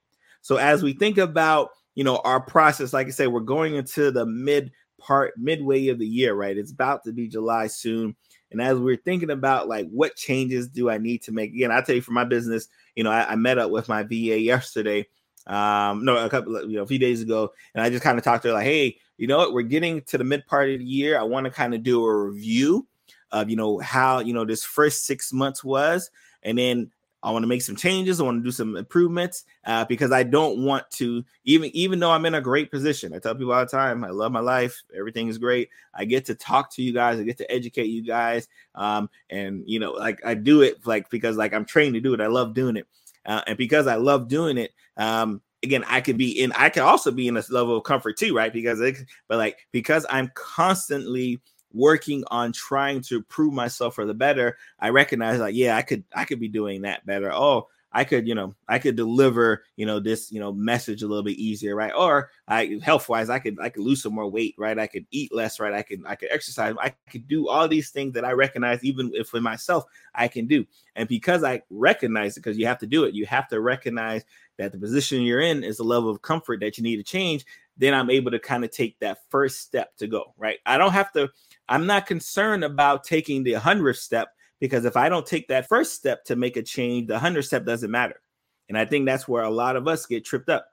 So 0.47 0.55
as 0.55 0.81
we 0.81 0.93
think 0.93 1.17
about, 1.17 1.71
you 1.95 2.05
know, 2.05 2.21
our 2.23 2.39
process, 2.39 2.93
like 2.93 3.07
I 3.07 3.09
said, 3.09 3.27
we're 3.27 3.41
going 3.41 3.75
into 3.75 4.11
the 4.11 4.25
mid 4.25 4.71
part, 4.97 5.33
midway 5.37 5.89
of 5.89 5.99
the 5.99 6.07
year, 6.07 6.35
right? 6.35 6.57
It's 6.57 6.71
about 6.71 7.03
to 7.03 7.11
be 7.11 7.27
July 7.27 7.67
soon. 7.67 8.15
And 8.51 8.61
as 8.61 8.79
we're 8.79 8.95
thinking 8.95 9.29
about 9.29 9.67
like 9.67 9.89
what 9.89 10.15
changes 10.15 10.69
do 10.69 10.89
I 10.89 10.99
need 10.99 11.21
to 11.23 11.33
make, 11.33 11.53
again, 11.53 11.69
I 11.69 11.81
tell 11.81 11.95
you 11.95 12.01
for 12.01 12.13
my 12.13 12.23
business, 12.23 12.69
you 12.95 13.03
know, 13.03 13.11
I, 13.11 13.33
I 13.33 13.35
met 13.35 13.57
up 13.57 13.71
with 13.71 13.89
my 13.89 14.03
VA 14.03 14.39
yesterday, 14.39 15.05
um, 15.47 16.05
no, 16.05 16.15
a 16.15 16.29
couple, 16.29 16.57
you 16.65 16.77
know, 16.77 16.83
a 16.83 16.87
few 16.87 16.97
days 16.97 17.21
ago, 17.21 17.51
and 17.75 17.83
I 17.83 17.89
just 17.89 18.03
kind 18.05 18.17
of 18.17 18.23
talked 18.23 18.43
to 18.43 18.47
her 18.47 18.53
like, 18.53 18.63
hey, 18.63 18.97
you 19.17 19.27
know 19.27 19.39
what, 19.39 19.51
we're 19.51 19.63
getting 19.63 20.01
to 20.03 20.17
the 20.17 20.23
mid 20.23 20.47
part 20.47 20.69
of 20.69 20.79
the 20.79 20.85
year. 20.85 21.19
I 21.19 21.23
want 21.23 21.43
to 21.43 21.51
kind 21.51 21.73
of 21.73 21.83
do 21.83 22.05
a 22.05 22.25
review 22.25 22.87
of 23.33 23.49
you 23.49 23.57
know 23.57 23.79
how 23.79 24.19
you 24.19 24.33
know 24.33 24.45
this 24.45 24.63
first 24.63 25.03
six 25.03 25.33
months 25.33 25.61
was, 25.61 26.09
and 26.43 26.57
then 26.57 26.89
I 27.23 27.31
want 27.31 27.43
to 27.43 27.47
make 27.47 27.61
some 27.61 27.75
changes. 27.75 28.19
I 28.19 28.23
want 28.23 28.41
to 28.41 28.43
do 28.43 28.51
some 28.51 28.75
improvements 28.75 29.45
uh, 29.65 29.85
because 29.85 30.11
I 30.11 30.23
don't 30.23 30.63
want 30.63 30.89
to 30.91 31.23
even 31.45 31.71
even 31.75 31.99
though 31.99 32.11
I'm 32.11 32.25
in 32.25 32.35
a 32.35 32.41
great 32.41 32.69
position. 32.71 33.13
I 33.13 33.19
tell 33.19 33.33
people 33.35 33.53
all 33.53 33.65
the 33.65 33.71
time, 33.71 34.03
I 34.03 34.09
love 34.09 34.31
my 34.31 34.39
life. 34.39 34.81
Everything 34.95 35.27
is 35.27 35.37
great. 35.37 35.69
I 35.93 36.05
get 36.05 36.25
to 36.25 36.35
talk 36.35 36.71
to 36.73 36.83
you 36.83 36.93
guys. 36.93 37.19
I 37.19 37.23
get 37.23 37.37
to 37.37 37.51
educate 37.51 37.87
you 37.87 38.03
guys. 38.03 38.47
Um, 38.75 39.09
and 39.29 39.63
you 39.65 39.79
know, 39.79 39.91
like 39.91 40.23
I 40.25 40.35
do 40.35 40.61
it 40.61 40.85
like 40.85 41.09
because 41.09 41.37
like 41.37 41.53
I'm 41.53 41.65
trained 41.65 41.95
to 41.95 42.01
do 42.01 42.13
it. 42.13 42.21
I 42.21 42.27
love 42.27 42.53
doing 42.53 42.77
it, 42.77 42.87
uh, 43.25 43.41
and 43.47 43.57
because 43.57 43.87
I 43.87 43.95
love 43.95 44.27
doing 44.27 44.57
it, 44.57 44.73
um, 44.95 45.41
again, 45.63 45.83
I 45.87 46.01
could 46.01 46.17
be 46.17 46.41
in. 46.41 46.51
I 46.53 46.69
can 46.69 46.83
also 46.83 47.11
be 47.11 47.27
in 47.27 47.33
this 47.33 47.49
level 47.49 47.77
of 47.77 47.83
comfort 47.83 48.17
too, 48.17 48.35
right? 48.35 48.53
Because 48.53 48.79
it, 48.79 48.97
but 49.27 49.37
like 49.37 49.57
because 49.71 50.05
I'm 50.09 50.31
constantly 50.35 51.41
working 51.77 52.23
on 52.27 52.51
trying 52.51 53.01
to 53.01 53.21
prove 53.23 53.53
myself 53.53 53.95
for 53.95 54.05
the 54.05 54.13
better, 54.13 54.57
I 54.79 54.89
recognize 54.89 55.39
like, 55.39 55.55
yeah, 55.55 55.77
I 55.77 55.81
could 55.81 56.03
I 56.15 56.25
could 56.25 56.39
be 56.39 56.47
doing 56.49 56.81
that 56.81 57.05
better. 57.05 57.31
Oh, 57.31 57.67
I 57.91 58.03
could, 58.03 58.27
you 58.27 58.35
know, 58.35 58.53
I 58.67 58.79
could 58.79 58.95
deliver, 58.95 59.63
you 59.75 59.85
know, 59.85 59.99
this, 59.99 60.31
you 60.31 60.39
know, 60.39 60.51
message 60.51 61.03
a 61.03 61.07
little 61.07 61.23
bit 61.23 61.37
easier, 61.37 61.75
right? 61.75 61.93
Or 61.95 62.29
I 62.47 62.79
health 62.83 63.07
wise, 63.07 63.29
I 63.29 63.39
could 63.39 63.57
I 63.61 63.69
could 63.69 63.83
lose 63.83 64.03
some 64.03 64.13
more 64.13 64.29
weight, 64.29 64.55
right? 64.57 64.77
I 64.77 64.87
could 64.87 65.05
eat 65.11 65.33
less, 65.33 65.59
right? 65.59 65.73
I 65.73 65.81
could 65.81 66.01
I 66.05 66.15
could 66.15 66.29
exercise. 66.31 66.75
I 66.79 66.93
could 67.09 67.27
do 67.27 67.47
all 67.47 67.67
these 67.67 67.89
things 67.89 68.13
that 68.13 68.25
I 68.25 68.33
recognize, 68.33 68.83
even 68.83 69.11
if 69.13 69.29
for 69.29 69.41
myself, 69.41 69.85
I 70.13 70.27
can 70.27 70.47
do. 70.47 70.65
And 70.95 71.07
because 71.07 71.43
I 71.43 71.61
recognize 71.69 72.35
it, 72.35 72.41
because 72.41 72.57
you 72.57 72.67
have 72.67 72.79
to 72.79 72.87
do 72.87 73.05
it, 73.05 73.15
you 73.15 73.25
have 73.25 73.47
to 73.49 73.61
recognize 73.61 74.25
that 74.57 74.71
the 74.71 74.77
position 74.77 75.21
you're 75.21 75.39
in 75.39 75.63
is 75.63 75.79
a 75.79 75.83
level 75.83 76.09
of 76.09 76.21
comfort 76.21 76.59
that 76.59 76.77
you 76.77 76.83
need 76.83 76.97
to 76.97 77.03
change. 77.03 77.45
Then 77.77 77.93
I'm 77.93 78.09
able 78.09 78.31
to 78.31 78.39
kind 78.39 78.65
of 78.65 78.71
take 78.71 78.99
that 78.99 79.19
first 79.29 79.61
step 79.61 79.95
to 79.97 80.07
go, 80.07 80.33
right? 80.37 80.57
I 80.65 80.77
don't 80.77 80.93
have 80.93 81.11
to 81.13 81.29
I'm 81.69 81.85
not 81.85 82.05
concerned 82.05 82.63
about 82.63 83.03
taking 83.03 83.43
the 83.43 83.53
100th 83.53 83.97
step 83.97 84.29
because 84.59 84.85
if 84.85 84.97
I 84.97 85.09
don't 85.09 85.25
take 85.25 85.47
that 85.49 85.67
first 85.67 85.93
step 85.93 86.23
to 86.25 86.35
make 86.35 86.57
a 86.57 86.63
change, 86.63 87.07
the 87.07 87.17
100th 87.17 87.45
step 87.45 87.65
doesn't 87.65 87.91
matter. 87.91 88.19
And 88.69 88.77
I 88.77 88.85
think 88.85 89.05
that's 89.05 89.27
where 89.27 89.43
a 89.43 89.49
lot 89.49 89.75
of 89.75 89.87
us 89.87 90.05
get 90.05 90.25
tripped 90.25 90.49
up. 90.49 90.67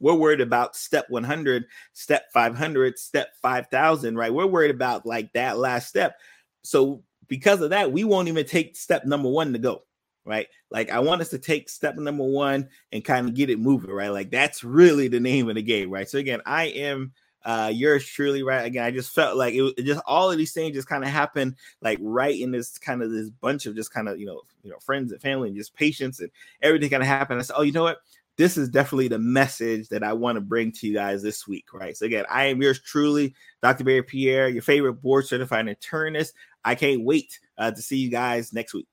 We're 0.00 0.14
worried 0.14 0.40
about 0.40 0.76
step 0.76 1.06
100, 1.08 1.64
step 1.92 2.26
500, 2.32 2.98
step 2.98 3.30
5000, 3.42 4.16
right? 4.16 4.32
We're 4.32 4.46
worried 4.46 4.70
about 4.70 5.04
like 5.04 5.32
that 5.32 5.58
last 5.58 5.88
step. 5.88 6.16
So 6.62 7.02
because 7.26 7.60
of 7.60 7.70
that, 7.70 7.90
we 7.90 8.04
won't 8.04 8.28
even 8.28 8.46
take 8.46 8.76
step 8.76 9.04
number 9.04 9.28
1 9.28 9.52
to 9.52 9.58
go, 9.58 9.82
right? 10.24 10.46
Like 10.70 10.90
I 10.90 11.00
want 11.00 11.20
us 11.20 11.30
to 11.30 11.38
take 11.38 11.68
step 11.68 11.96
number 11.96 12.24
1 12.24 12.68
and 12.92 13.04
kind 13.04 13.28
of 13.28 13.34
get 13.34 13.50
it 13.50 13.58
moving, 13.58 13.90
right? 13.90 14.10
Like 14.10 14.30
that's 14.30 14.62
really 14.62 15.08
the 15.08 15.20
name 15.20 15.48
of 15.48 15.56
the 15.56 15.62
game, 15.62 15.90
right? 15.90 16.08
So 16.08 16.18
again, 16.18 16.42
I 16.46 16.66
am 16.66 17.12
uh, 17.44 17.70
yours 17.72 18.04
truly, 18.04 18.42
right? 18.42 18.64
Again, 18.64 18.84
I 18.84 18.90
just 18.90 19.14
felt 19.14 19.36
like 19.36 19.54
it, 19.54 19.74
it 19.78 19.82
just 19.84 20.02
all 20.06 20.30
of 20.30 20.38
these 20.38 20.52
things 20.52 20.74
just 20.74 20.88
kind 20.88 21.04
of 21.04 21.10
happened 21.10 21.54
like 21.80 21.98
right 22.00 22.38
in 22.38 22.50
this 22.50 22.78
kind 22.78 23.02
of 23.02 23.10
this 23.10 23.30
bunch 23.30 23.66
of 23.66 23.76
just 23.76 23.92
kind 23.92 24.08
of 24.08 24.18
you 24.18 24.26
know 24.26 24.42
you 24.62 24.70
know 24.70 24.78
friends 24.78 25.12
and 25.12 25.20
family 25.20 25.48
and 25.48 25.56
just 25.56 25.74
patience 25.74 26.20
and 26.20 26.30
everything 26.62 26.90
kind 26.90 27.02
of 27.02 27.08
happened. 27.08 27.38
I 27.38 27.42
said, 27.42 27.56
oh, 27.56 27.62
you 27.62 27.72
know 27.72 27.84
what? 27.84 27.98
This 28.36 28.56
is 28.56 28.68
definitely 28.68 29.08
the 29.08 29.18
message 29.18 29.88
that 29.88 30.04
I 30.04 30.12
want 30.12 30.36
to 30.36 30.40
bring 30.40 30.70
to 30.72 30.86
you 30.86 30.94
guys 30.94 31.22
this 31.22 31.48
week, 31.48 31.72
right? 31.72 31.96
So 31.96 32.06
again, 32.06 32.24
I 32.30 32.44
am 32.44 32.62
yours 32.62 32.80
truly, 32.80 33.34
Dr. 33.62 33.82
Berry 33.82 34.02
Pierre, 34.02 34.48
your 34.48 34.62
favorite 34.62 35.02
board 35.02 35.26
certified 35.26 35.66
internist. 35.66 36.34
I 36.64 36.76
can't 36.76 37.02
wait 37.02 37.40
uh, 37.56 37.72
to 37.72 37.82
see 37.82 37.96
you 37.96 38.10
guys 38.10 38.52
next 38.52 38.74
week. 38.74 38.86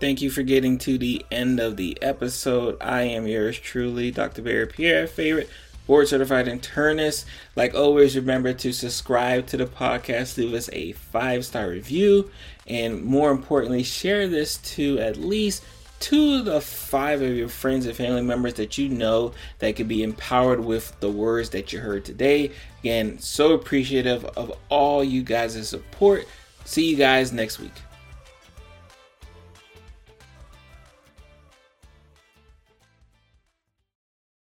Thank 0.00 0.22
you 0.22 0.30
for 0.30 0.42
getting 0.42 0.78
to 0.78 0.96
the 0.96 1.24
end 1.30 1.60
of 1.60 1.76
the 1.76 2.02
episode. 2.02 2.78
I 2.80 3.02
am 3.02 3.26
yours 3.26 3.58
truly, 3.58 4.10
Dr. 4.10 4.42
Berry 4.42 4.66
Pierre, 4.66 5.06
favorite 5.06 5.50
board 5.86 6.08
certified 6.08 6.46
internist. 6.46 7.24
Like 7.56 7.74
always, 7.74 8.16
remember 8.16 8.52
to 8.52 8.72
subscribe 8.72 9.46
to 9.48 9.56
the 9.56 9.66
podcast, 9.66 10.36
leave 10.36 10.54
us 10.54 10.70
a 10.72 10.92
five 10.92 11.44
star 11.44 11.68
review, 11.68 12.30
and 12.66 13.02
more 13.02 13.30
importantly, 13.30 13.82
share 13.82 14.28
this 14.28 14.56
to 14.58 14.98
at 14.98 15.16
least 15.16 15.64
two 16.00 16.36
of 16.36 16.46
the 16.46 16.60
five 16.60 17.20
of 17.22 17.36
your 17.36 17.48
friends 17.48 17.86
and 17.86 17.94
family 17.94 18.22
members 18.22 18.54
that 18.54 18.78
you 18.78 18.88
know 18.88 19.32
that 19.58 19.76
could 19.76 19.88
be 19.88 20.02
empowered 20.02 20.60
with 20.60 20.98
the 21.00 21.10
words 21.10 21.50
that 21.50 21.72
you 21.72 21.78
heard 21.78 22.04
today. 22.04 22.50
Again, 22.80 23.18
so 23.18 23.52
appreciative 23.52 24.24
of 24.24 24.56
all 24.70 25.04
you 25.04 25.22
guys' 25.22 25.68
support. 25.68 26.26
See 26.64 26.90
you 26.90 26.96
guys 26.96 27.32
next 27.32 27.58
week. 27.58 27.74